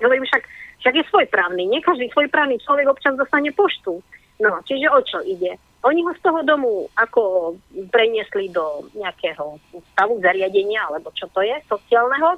[0.02, 0.42] Hovorím, však,
[0.82, 1.62] však je svojprávny.
[1.70, 4.02] Nie každý svojprávny človek občas dostane poštu.
[4.36, 5.56] No, čiže o čo ide?
[5.86, 7.54] Oni ho z toho domu ako
[7.94, 12.36] preniesli do nejakého ústavu, zariadenia, alebo čo to je, sociálneho.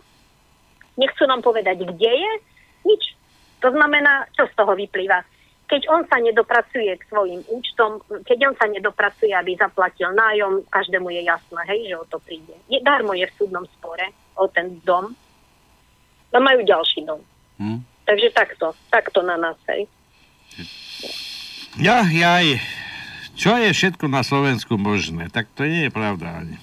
[1.01, 2.33] Nechcú nám povedať, kde je.
[2.85, 3.03] Nič.
[3.65, 5.25] To znamená, čo z toho vyplýva?
[5.69, 11.09] Keď on sa nedopracuje k svojim účtom, keď on sa nedopracuje, aby zaplatil nájom, každému
[11.13, 12.57] je jasné, hej, že o to príde.
[12.69, 15.13] Je, darmo je v súdnom spore o ten dom.
[16.33, 17.21] No majú ďalší dom.
[17.61, 17.81] Hmm.
[18.05, 19.85] Takže takto, takto na nás, hej.
[21.05, 21.28] Ja,
[21.83, 22.47] jaj.
[23.39, 25.31] Čo je všetko na Slovensku možné?
[25.31, 26.59] Tak to nie je pravda ani.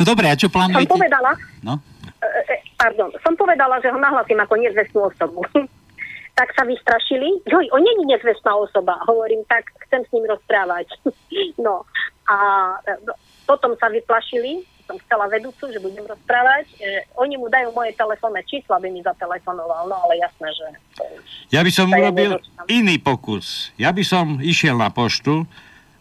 [0.00, 0.88] No dobre, a čo plánujete?
[0.88, 1.30] Som povedala,
[1.62, 1.74] no?
[2.18, 5.44] E, e, pardon, som povedala, že ho nahlasím ako nezvestnú osobu.
[6.38, 7.44] tak sa vystrašili.
[7.44, 8.96] Joj, on není nezvestná osoba.
[9.04, 10.88] Hovorím, tak chcem s ním rozprávať.
[11.66, 11.84] no
[12.26, 12.36] a
[13.04, 13.12] no,
[13.44, 18.44] potom sa vyplašili, som chcela vedúcu, že budem rozprávať, že oni mu dajú moje telefónne
[18.44, 20.66] číslo, aby mi zatelefonoval, no ale jasné, že...
[21.48, 22.36] Ja by som urobil
[22.68, 23.72] iný pokus.
[23.80, 25.48] Ja by som išiel na poštu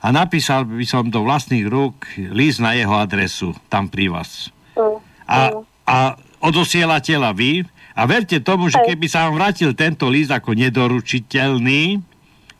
[0.04, 2.04] a napísal by som do vlastných rúk
[2.36, 4.52] list na jeho adresu, tam pri vás.
[4.76, 5.64] Mm, a, mm.
[5.88, 5.98] a
[6.44, 7.64] odosielateľa vy,
[7.96, 12.00] a verte tomu, že keby sa vám vrátil tento list ako nedoručiteľný,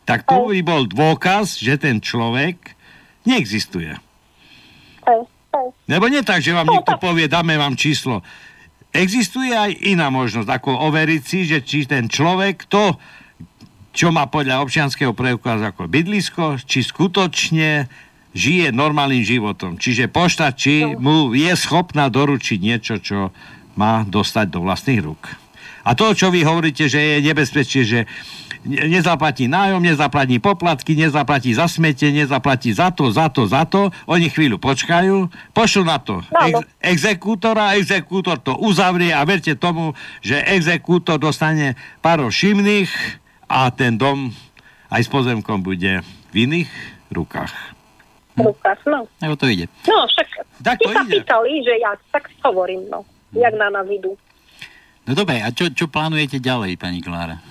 [0.04, 2.76] tak to by bol dôkaz, že ten človek
[3.24, 3.96] neexistuje.
[5.86, 8.24] Lebo nie tak, že vám niekto povie, dáme vám číslo.
[8.92, 12.96] Existuje aj iná možnosť, ako overiť si, že či ten človek to,
[13.92, 17.88] čo má podľa občianského preukazu ako bydlisko, či skutočne
[18.32, 19.76] žije normálnym životom.
[19.76, 20.96] Čiže pošta, či no.
[21.00, 23.32] mu je schopná doručiť niečo, čo
[23.76, 25.41] má dostať do vlastných rúk.
[25.82, 28.00] A to, čo vy hovoríte, že je nebezpečie, že
[28.66, 33.90] nezaplatí nájom, nezaplatí poplatky, nezaplatí za smete, nezaplatí za to, za to, za to.
[34.06, 40.38] Oni chvíľu počkajú, pošlu na to ex- exekútora, exekútor to uzavrie a verte tomu, že
[40.46, 42.90] exekútor dostane pár šimných
[43.50, 44.30] a ten dom
[44.94, 46.70] aj s pozemkom bude v iných
[47.10, 47.50] rukách.
[48.38, 49.04] Rukách, no.
[49.20, 49.66] Ako to ide?
[49.84, 50.28] No, však
[50.62, 51.20] tak to sa ide.
[51.20, 53.04] pýtali, že ja tak hovorím, no.
[53.34, 54.14] Jak na nás idú.
[55.02, 57.42] No dobre, a čo, čo plánujete ďalej, pani Klára?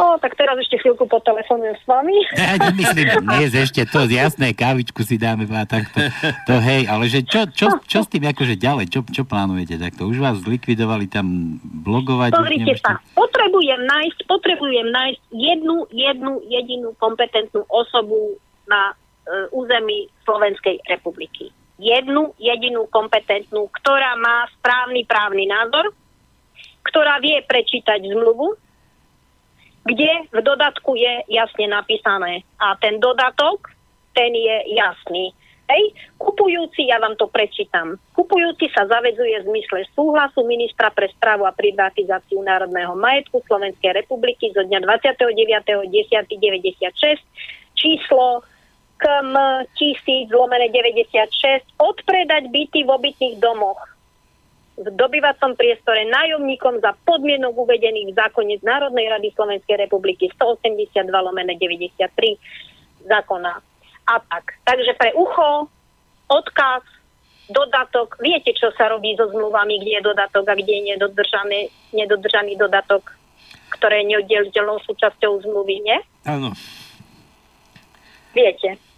[0.00, 2.16] No, tak teraz ešte chvíľku potelefonujem s vami.
[2.40, 6.00] Ja nemyslím, nie, ešte to jasné, kávičku si dáme a takto.
[6.48, 10.08] To hej, ale že čo, čo, čo s tým akože ďalej, čo, čo plánujete takto?
[10.08, 12.32] Už vás zlikvidovali tam blogovať?
[12.32, 18.96] Pozrite sa, potrebujem nájsť, potrebujem nájsť jednu, jednu jedinú kompetentnú osobu na
[19.28, 21.52] e, území Slovenskej republiky.
[21.80, 25.96] Jednu jedinú kompetentnú, ktorá má správny právny názor,
[26.84, 28.52] ktorá vie prečítať zmluvu,
[29.88, 32.44] kde v dodatku je jasne napísané.
[32.60, 33.72] A ten dodatok
[34.12, 35.32] ten je jasný.
[35.70, 41.46] Hej, kupujúci, ja vám to prečítam, kupujúci sa zavezuje v zmysle súhlasu ministra pre správu
[41.46, 47.22] a privatizáciu národného majetku Slovenskej republiky zo dňa 29.10.96
[47.78, 48.42] číslo
[49.00, 49.32] KM
[49.74, 53.80] 1000 lomené 96 odpredať byty v obytných domoch
[54.80, 61.04] v dobyvacom priestore nájomníkom za podmienok uvedených v zákone z Národnej rady Slovenskej republiky 182
[61.20, 62.00] lomené 93
[63.04, 63.60] zákona
[64.08, 64.56] a tak.
[64.64, 65.68] Takže pre ucho,
[66.32, 66.82] odkaz,
[67.52, 71.60] dodatok, viete, čo sa robí so zmluvami, kde je dodatok a kde je nedodržaný,
[71.92, 73.04] nedodržaný dodatok,
[73.76, 75.98] ktoré je neoddeliteľnou súčasťou zmluvy, nie?
[76.24, 76.56] Áno.
[78.32, 78.89] Viete.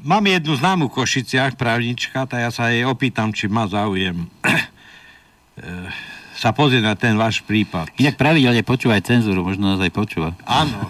[0.00, 4.32] Mám jednu známu v Košiciach, právnička, tak ja sa jej opýtam, či má záujem
[6.40, 7.92] sa pozrieť na ten váš prípad.
[8.00, 10.32] Inak pravidelne počúvaj cenzúru, možno nás aj počúva.
[10.48, 10.88] Áno.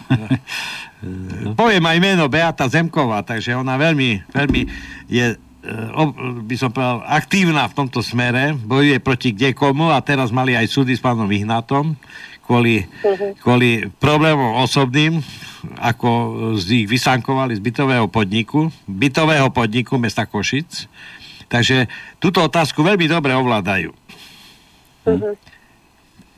[1.61, 4.61] Poviem aj meno Beata Zemková, takže ona veľmi, veľmi
[5.11, 5.37] je e,
[6.47, 10.95] by som povedal, aktívna v tomto smere, bojuje proti kdekomu a teraz mali aj súdy
[10.95, 11.99] s pánom Ihnatom
[12.51, 13.39] kvôli, uh-huh.
[13.39, 15.23] kvôli problémom osobným,
[15.79, 16.11] ako
[16.59, 20.91] z ich vysankovali z bytového podniku, bytového podniku mesta Košic.
[21.47, 21.87] Takže
[22.19, 23.95] túto otázku veľmi dobre ovládajú.
[25.07, 25.39] Uh-huh.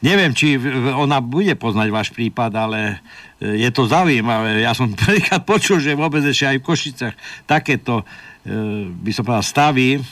[0.05, 0.61] Neviem, či
[0.93, 3.01] ona bude poznať váš prípad, ale
[3.41, 4.61] e, je to zaujímavé.
[4.61, 7.15] Ja som prvýkrát počul, že vôbec ešte aj v Košicách
[7.49, 8.05] takéto,
[8.45, 10.03] e, by som povedal, stavy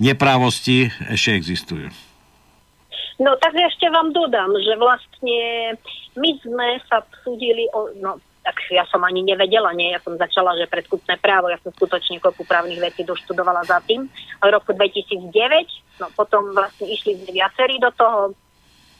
[0.00, 1.90] neprávosti ešte existujú.
[3.22, 5.38] No tak ešte vám dodám, že vlastne
[6.18, 10.52] my sme sa súdili o, no tak ja som ani nevedela, nie, ja som začala,
[10.60, 14.04] že predkupné právo, ja som skutočne kopu právnych vecí doštudovala za tým.
[14.44, 15.32] V roku 2009,
[16.04, 18.36] no potom vlastne išli sme viacerí do toho,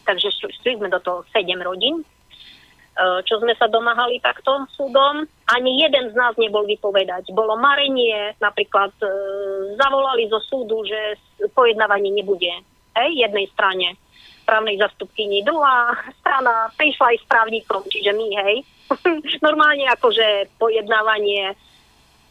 [0.09, 0.33] takže
[0.65, 2.05] šli sme do toho 7 rodín, e,
[3.29, 5.29] čo sme sa domáhali takto súdom.
[5.53, 7.29] Ani jeden z nás nebol vypovedať.
[7.37, 9.09] Bolo marenie, napríklad e,
[9.77, 11.21] zavolali zo súdu, že
[11.53, 12.65] pojednávanie nebude
[12.97, 14.01] hej, jednej strane
[14.45, 18.57] právnej zastupkyni, druhá strana prišla aj s právnikom, čiže my, hej.
[19.47, 21.57] Normálne akože pojednávanie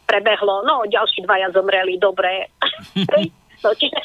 [0.06, 2.48] prebehlo, no ďalší dvaja zomreli, dobre.
[3.64, 4.00] no, čiže...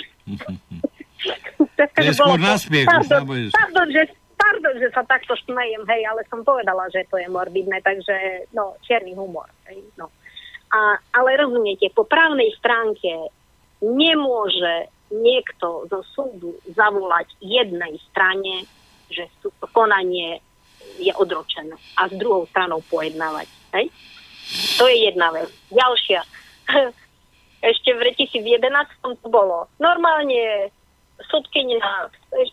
[1.78, 2.90] je skôr nasmiech.
[2.90, 4.04] Pardon, pardon, že,
[4.36, 8.76] pardon, že sa takto smejem, hej, ale som povedala, že to je morbidné, takže, no,
[8.84, 10.10] čierny humor, hej, no.
[10.70, 13.34] A, ale rozumiete, po právnej stránke
[13.82, 18.66] nemôže niekto zo súdu zavolať jednej strane,
[19.10, 19.26] že
[19.74, 20.42] konanie
[21.02, 23.48] je odročené a s druhou stranou pojednávať.
[23.76, 23.90] Hej?
[24.78, 25.50] To je jedna vec.
[25.70, 26.22] Ďalšia.
[27.72, 28.64] Ešte v 2011
[29.04, 29.68] to bolo.
[29.84, 30.72] Normálne
[31.28, 31.84] súdkynia,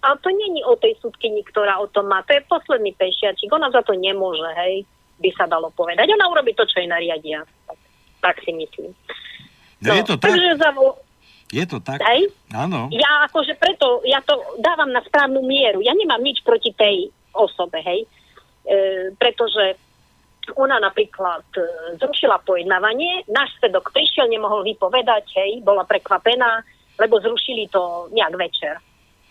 [0.02, 2.26] ale to není o tej súdkyni, ktorá o tom má.
[2.26, 3.46] To je posledný pešiačik.
[3.54, 4.82] Ona za to nemôže, hej,
[5.22, 6.10] by sa dalo povedať.
[6.10, 7.46] Ona urobí to, čo jej nariadia.
[7.70, 7.78] Tak,
[8.20, 8.90] tak si myslím.
[9.86, 10.34] No, no je to tak?
[10.34, 10.98] Takže zavol...
[11.52, 12.02] Je to tak?
[12.02, 12.34] Hej?
[12.50, 12.90] Áno.
[12.90, 15.78] Ja akože preto, ja to dávam na správnu mieru.
[15.78, 18.02] Ja nemám nič proti tej osobe, hej.
[18.66, 19.78] E, pretože
[20.58, 21.62] ona napríklad e,
[22.02, 26.66] zrušila pojednávanie, náš svedok prišiel, nemohol vypovedať, hej, bola prekvapená,
[26.98, 28.74] lebo zrušili to nejak večer.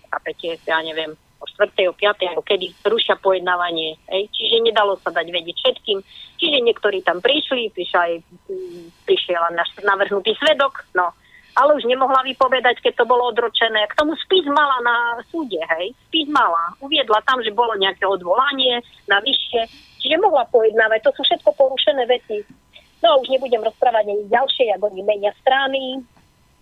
[0.07, 1.91] Chápete, ja neviem, o 4.
[1.91, 2.31] o 5.
[2.31, 3.99] alebo kedy rušia pojednávanie.
[4.07, 4.31] Hej.
[4.31, 5.99] Čiže nedalo sa dať vedieť všetkým.
[6.39, 8.13] Čiže niektorí tam prišli, prišiel aj,
[9.03, 11.11] prišiel náš navrhnutý svedok, no
[11.55, 13.87] ale už nemohla vypovedať, keď to bolo odročené.
[13.87, 14.95] K tomu spis mala na
[15.31, 15.95] súde, hej.
[16.11, 16.75] Spis mala.
[16.83, 19.61] Uviedla tam, že bolo nejaké odvolanie na vyššie,
[20.03, 21.07] čiže mohla pojednávať.
[21.07, 22.43] To sú všetko porušené veci.
[22.99, 26.03] No už nebudem rozprávať ani ďalšie, ako oni menia strany,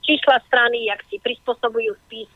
[0.05, 2.29] čísla strany, jak si prispôsobujú spis.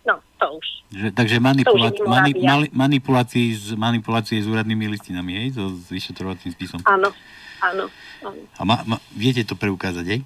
[0.00, 0.66] No, to už.
[0.94, 5.58] Že, takže manipula- to už mani- mani- manipulácie, s, manipulácie s úradnými listinami, hej?
[5.58, 6.80] So, s vyšetrovacím spisom.
[6.88, 7.12] Áno,
[7.60, 7.84] áno.
[8.24, 8.40] áno.
[8.56, 10.20] A ma, ma, viete to preukázať, hej?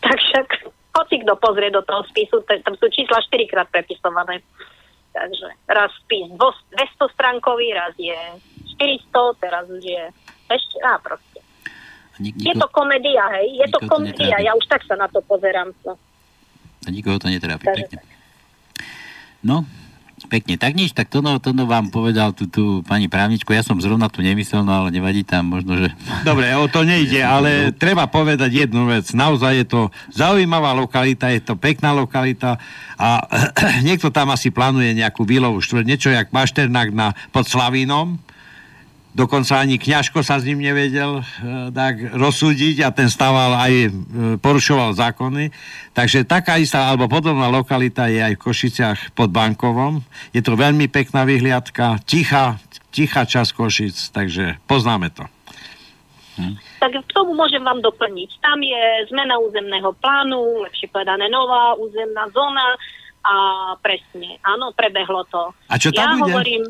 [0.00, 0.46] Tak však
[0.96, 4.40] hoci kto pozrie do toho spisu, tam sú čísla 4 krát prepisované.
[5.12, 8.16] Takže raz spis 200 stránkový, raz je
[8.76, 10.04] 400, teraz už je
[10.52, 11.40] ešte, á, proste.
[12.20, 13.46] Nik- niko, je to komédia, hej?
[13.60, 15.72] Je to komédia, ja už tak sa na to pozerám.
[15.84, 16.00] No.
[16.84, 18.00] A nikoho to netrápi, pekne.
[19.44, 19.64] No,
[20.16, 23.60] Pekne, tak nič, tak to no, to no vám povedal tú, tú pani právničku, ja
[23.60, 25.92] som zrovna tu nemyslel, no ale nevadí tam možno, že...
[26.24, 29.80] Dobre, o to nejde, ale treba povedať jednu vec, naozaj je to
[30.16, 32.56] zaujímavá lokalita, je to pekná lokalita
[32.96, 33.28] a
[33.86, 38.16] niekto tam asi plánuje nejakú výlovu štvrť, niečo jak Mašternák na, pod Slavínom,
[39.16, 43.88] dokonca ani kňažko sa s ním nevedel e, tak rozsúdiť a ten stával aj e,
[44.36, 45.48] porušoval zákony.
[45.96, 50.04] Takže taká istá alebo podobná lokalita je aj v Košiciach pod Bankovom.
[50.36, 52.60] Je to veľmi pekná vyhliadka, tichá,
[52.92, 55.24] tichá časť Košic, takže poznáme to.
[56.36, 56.60] Hm.
[56.84, 58.30] Tak k tomu môžem vám doplniť.
[58.44, 62.76] Tam je zmena územného plánu, lepšie povedané nová územná zóna
[63.26, 63.34] a
[63.80, 65.50] presne, áno, prebehlo to.
[65.72, 66.30] A čo tam ja bude?
[66.30, 66.62] hovorím,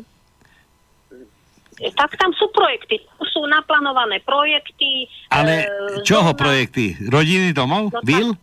[1.93, 2.97] tak tam sú projekty,
[3.27, 5.05] sú naplánované projekty.
[5.29, 5.67] Ale e,
[6.01, 6.97] čoho zóna- projekty?
[7.03, 7.93] Rodiny domov?
[7.93, 8.33] No, Vil?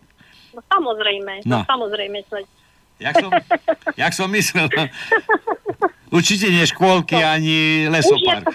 [0.55, 1.61] No samozrejme, no.
[1.61, 1.67] No.
[1.67, 2.23] samozrejme.
[2.27, 2.47] sa-
[2.95, 3.31] Jak som,
[3.99, 4.71] jak som myslel.
[6.09, 7.27] Určite nie škôlky No.
[7.29, 7.57] ani
[7.91, 8.55] lesopark.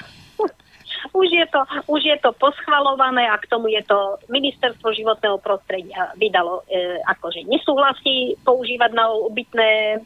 [1.11, 1.59] už, je to,
[1.91, 7.43] už je to poschvalované a k tomu je to ministerstvo životného prostredia vydalo, e, akože
[7.45, 9.99] nesúhlasí používať na obytné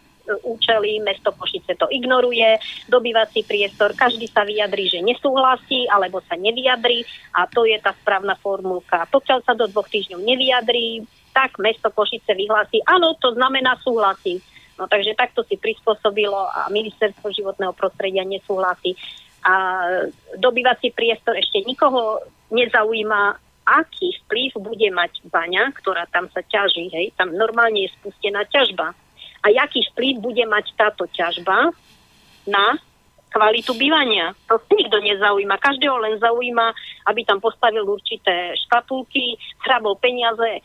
[0.44, 7.04] účely, mesto Košice to ignoruje, dobývací priestor, každý sa vyjadrí, že nesúhlasí alebo sa nevyjadrí
[7.36, 9.04] a to je tá správna formulka.
[9.12, 11.04] Pokiaľ sa do dvoch týždňov nevyjadrí,
[11.34, 14.40] tak mesto Košice vyhlási, áno, to znamená súhlasí.
[14.74, 18.98] No takže takto si prispôsobilo a ministerstvo životného prostredia nesúhlasí.
[19.44, 19.86] A
[20.40, 26.90] dobývací priestor ešte nikoho nezaujíma, aký vplyv bude mať baňa, ktorá tam sa ťaží.
[26.90, 27.16] Hej?
[27.16, 28.96] Tam normálne je spustená ťažba.
[29.44, 31.76] A aký vplyv bude mať táto ťažba
[32.48, 32.80] na
[33.34, 34.38] kvalitu bývania.
[34.46, 35.58] To nikto nezaujíma.
[35.58, 36.70] Každého len zaujíma,
[37.10, 40.62] aby tam postavil určité škatulky, hrabol peniaze, e,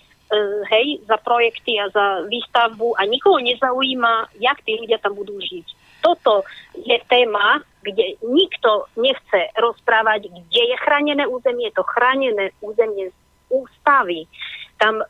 [0.69, 5.67] hej, za projekty a za výstavbu a nikoho nezaujíma, jak tí ľudia tam budú žiť.
[6.05, 6.45] Toto
[6.77, 13.11] je téma, kde nikto nechce rozprávať, kde je chránené územie, je to chránené územie
[13.49, 14.29] ústavy.
[14.77, 15.01] Tam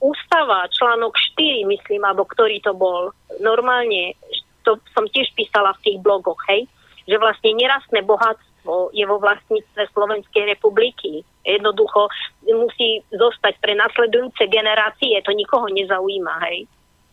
[0.00, 4.14] ústava, článok 4, myslím, alebo ktorý to bol, normálne,
[4.62, 6.68] to som tiež písala v tých blogoch, hej,
[7.06, 11.22] že vlastne nerastné bohatstvo je vo vlastníctve Slovenskej republiky.
[11.46, 12.10] Jednoducho
[12.50, 16.66] musí zostať pre nasledujúce generácie, to nikoho nezaujíma, hej.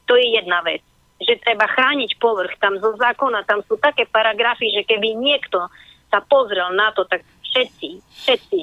[0.10, 0.82] To je jedna vec
[1.24, 2.60] že treba chrániť povrch.
[2.60, 5.72] Tam zo zákona, tam sú také paragrafy, že keby niekto
[6.12, 7.90] sa pozrel na to, tak všetci,
[8.28, 8.62] všetci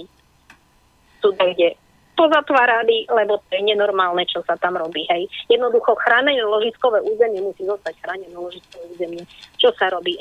[1.25, 1.75] sú kde
[2.21, 5.09] pozatvárali, lebo to je nenormálne, čo sa tam robí.
[5.09, 5.25] Hej.
[5.49, 9.25] Jednoducho chránené ložiskové územie musí zostať chránené ložiskové územie.
[9.57, 10.21] Čo sa robí?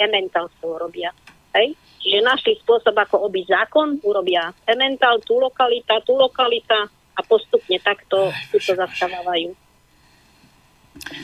[0.63, 1.11] Toho robia.
[1.51, 1.75] Hej.
[1.99, 8.31] Čiže našli spôsob, ako obiť zákon, urobia Emmental, tú lokalita, tú lokalita a postupne takto
[8.47, 9.51] si to zastávajú.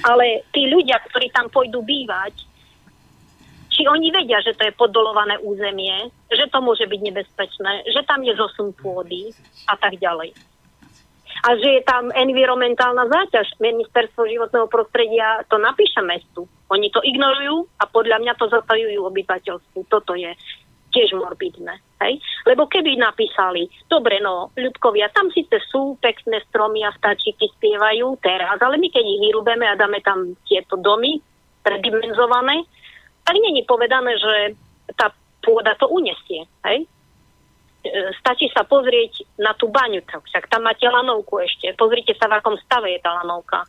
[0.03, 2.35] Ale tí ľudia, ktorí tam pôjdu bývať,
[3.71, 8.23] či oni vedia, že to je poddolované územie, že to môže byť nebezpečné, že tam
[8.23, 9.31] je zosun pôdy
[9.67, 10.35] a tak ďalej.
[11.45, 13.61] A že je tam environmentálna záťaž.
[13.61, 16.49] Ministerstvo životného prostredia to napíše mestu.
[16.73, 19.79] Oni to ignorujú a podľa mňa to zatajujú obyvateľstvu.
[19.85, 20.33] Toto je
[20.89, 21.77] tiež morbidné.
[22.01, 22.23] Hej?
[22.47, 28.57] Lebo keby napísali, dobre no, ľudkovia, tam síce sú pekné stromy a vtáčiky spievajú teraz,
[28.63, 31.19] ale my keď ich vyrúbeme a dáme tam tieto domy
[31.61, 32.63] predimenzované,
[33.27, 34.33] tak není povedané, že
[34.95, 35.11] tá
[35.43, 36.47] pôda to unesie.
[36.63, 36.87] Hej?
[37.85, 41.77] E, Stačí sa pozrieť na tú baňu, tak však tam máte lanovku ešte.
[41.77, 43.61] Pozrite sa, v akom stave je tá lanovka.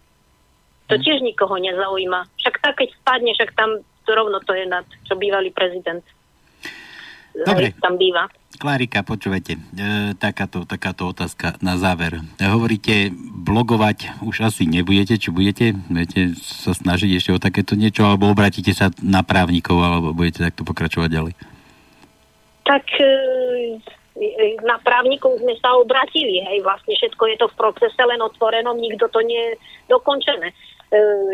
[0.89, 2.25] To tiež nikoho nezaujíma.
[2.41, 6.01] Však tak, keď spadne, však tam to rovno to je nad, čo bývalý prezident.
[7.37, 7.77] Dobre.
[7.85, 8.33] Tam býva.
[8.57, 9.61] Klárika, počúvajte, e,
[10.17, 12.25] takáto, takáto otázka na záver.
[12.41, 13.13] Hovoríte,
[13.45, 18.73] blogovať už asi nebudete, či budete, budete sa snažiť ešte o takéto niečo, alebo obratíte
[18.73, 21.35] sa na právnikov, alebo budete takto pokračovať ďalej?
[22.65, 23.13] Tak e,
[24.65, 29.13] na právnikov sme sa obratili, hej, vlastne všetko je to v procese, len otvorenom, nikto
[29.13, 29.61] to nie je
[29.93, 30.49] dokončené.
[30.49, 30.55] E,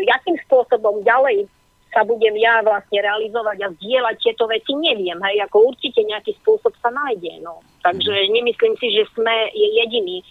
[0.03, 1.47] jakým spôsobom ďalej
[1.95, 6.75] sa budem ja vlastne realizovať a zdieľať tieto veci, neviem, hej, ako určite nejaký spôsob
[6.83, 7.63] sa nájde, no.
[7.85, 10.17] Takže nemyslím si, že sme je jediný.
[10.19, 10.23] E,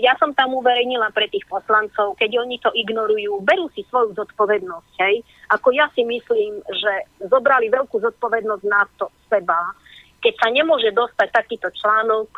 [0.00, 4.92] ja som tam uverejnila pre tých poslancov, keď oni to ignorujú, berú si svoju zodpovednosť,
[5.04, 5.20] hej.
[5.52, 6.92] Ako ja si myslím, že
[7.28, 9.76] zobrali veľkú zodpovednosť na to seba,
[10.24, 12.32] keď sa nemôže dostať takýto článok,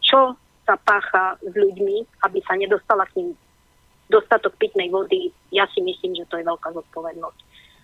[0.00, 0.32] čo
[0.64, 3.30] sa pácha s ľuďmi, aby sa nedostala k ním
[4.08, 7.40] dostatok pitnej vody, ja si myslím, že to je veľká zodpovednosť.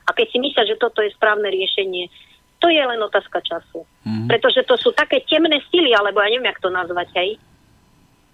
[0.07, 2.11] A keď si myslia, že toto je správne riešenie,
[2.59, 3.84] to je len otázka času.
[4.03, 4.26] Mm-hmm.
[4.32, 7.30] Pretože to sú také temné sily, alebo ja neviem, jak to nazvať, hej.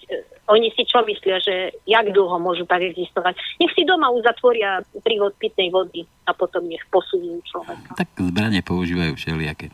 [0.08, 0.14] E,
[0.52, 3.34] Oni si čo myslia, že jak dlho môžu tak existovať.
[3.58, 7.88] Nech si doma uzatvoria prívod pitnej vody a potom nech posúvajú človeka.
[7.98, 9.72] Tak zbranie používajú všelijaké.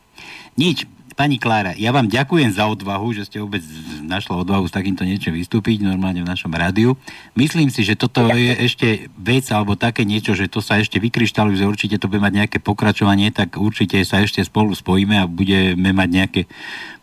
[0.58, 0.97] Nič.
[1.18, 3.58] Pani Klára, ja vám ďakujem za odvahu, že ste vôbec
[4.06, 6.94] našla odvahu s takýmto niečo vystúpiť normálne v našom rádiu.
[7.34, 11.66] Myslím si, že toto je ešte vec alebo také niečo, že to sa ešte vykryštalizuje,
[11.66, 16.08] určite to bude mať nejaké pokračovanie, tak určite sa ešte spolu spojíme a budeme mať
[16.14, 16.40] nejaké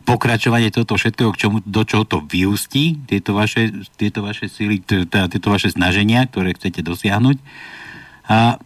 [0.08, 3.68] pokračovanie toto všetkého, k čomu, do čoho to vyústí, tieto vaše,
[4.00, 7.36] tieto vaše síly, teda tieto vaše snaženia, ktoré chcete dosiahnuť.
[8.32, 8.56] A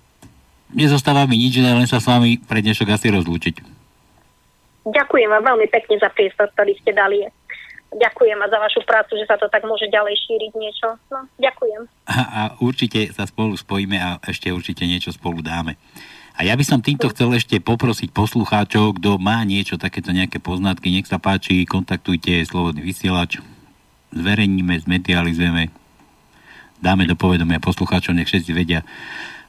[0.70, 3.79] nezostáva mi nič, len sa s vami pre dnešok asi rozlúčiť.
[4.90, 7.22] Ďakujem vám veľmi pekne za priestor, ktorý ste dali.
[7.90, 10.88] ďakujem a za vašu prácu, že sa to tak môže ďalej šíriť niečo.
[11.10, 11.90] No, ďakujem.
[12.06, 15.74] A, a určite sa spolu spojíme a ešte určite niečo spolu dáme.
[16.38, 20.88] A ja by som týmto chcel ešte poprosiť poslucháčov, kto má niečo, takéto nejaké poznatky,
[20.88, 23.42] nech sa páči, kontaktujte Slobodný vysielač,
[24.14, 25.68] zverejníme, zmedializujeme,
[26.80, 28.80] dáme do povedomia poslucháčov, nech všetci vedia,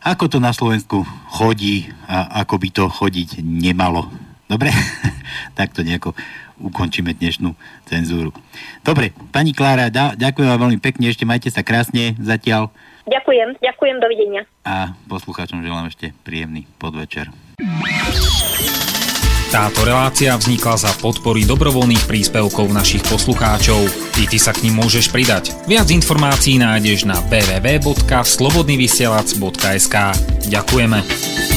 [0.01, 4.09] ako to na Slovensku chodí a ako by to chodiť nemalo.
[4.51, 4.75] Dobre?
[5.57, 6.11] tak to nejako
[6.59, 7.55] ukončíme dnešnú
[7.87, 8.35] cenzúru.
[8.83, 12.67] Dobre, pani Klára, da, ďakujem vám veľmi pekne, ešte majte sa krásne zatiaľ.
[13.07, 14.45] Ďakujem, ďakujem, dovidenia.
[14.61, 17.33] A poslucháčom želám ešte príjemný podvečer.
[19.51, 23.83] Táto relácia vznikla za podpory dobrovoľných príspevkov našich poslucháčov.
[24.15, 25.51] I ty sa k ním môžeš pridať.
[25.67, 29.95] Viac informácií nájdeš na www.slobodnyvysielac.sk
[30.47, 31.50] Ďakujeme.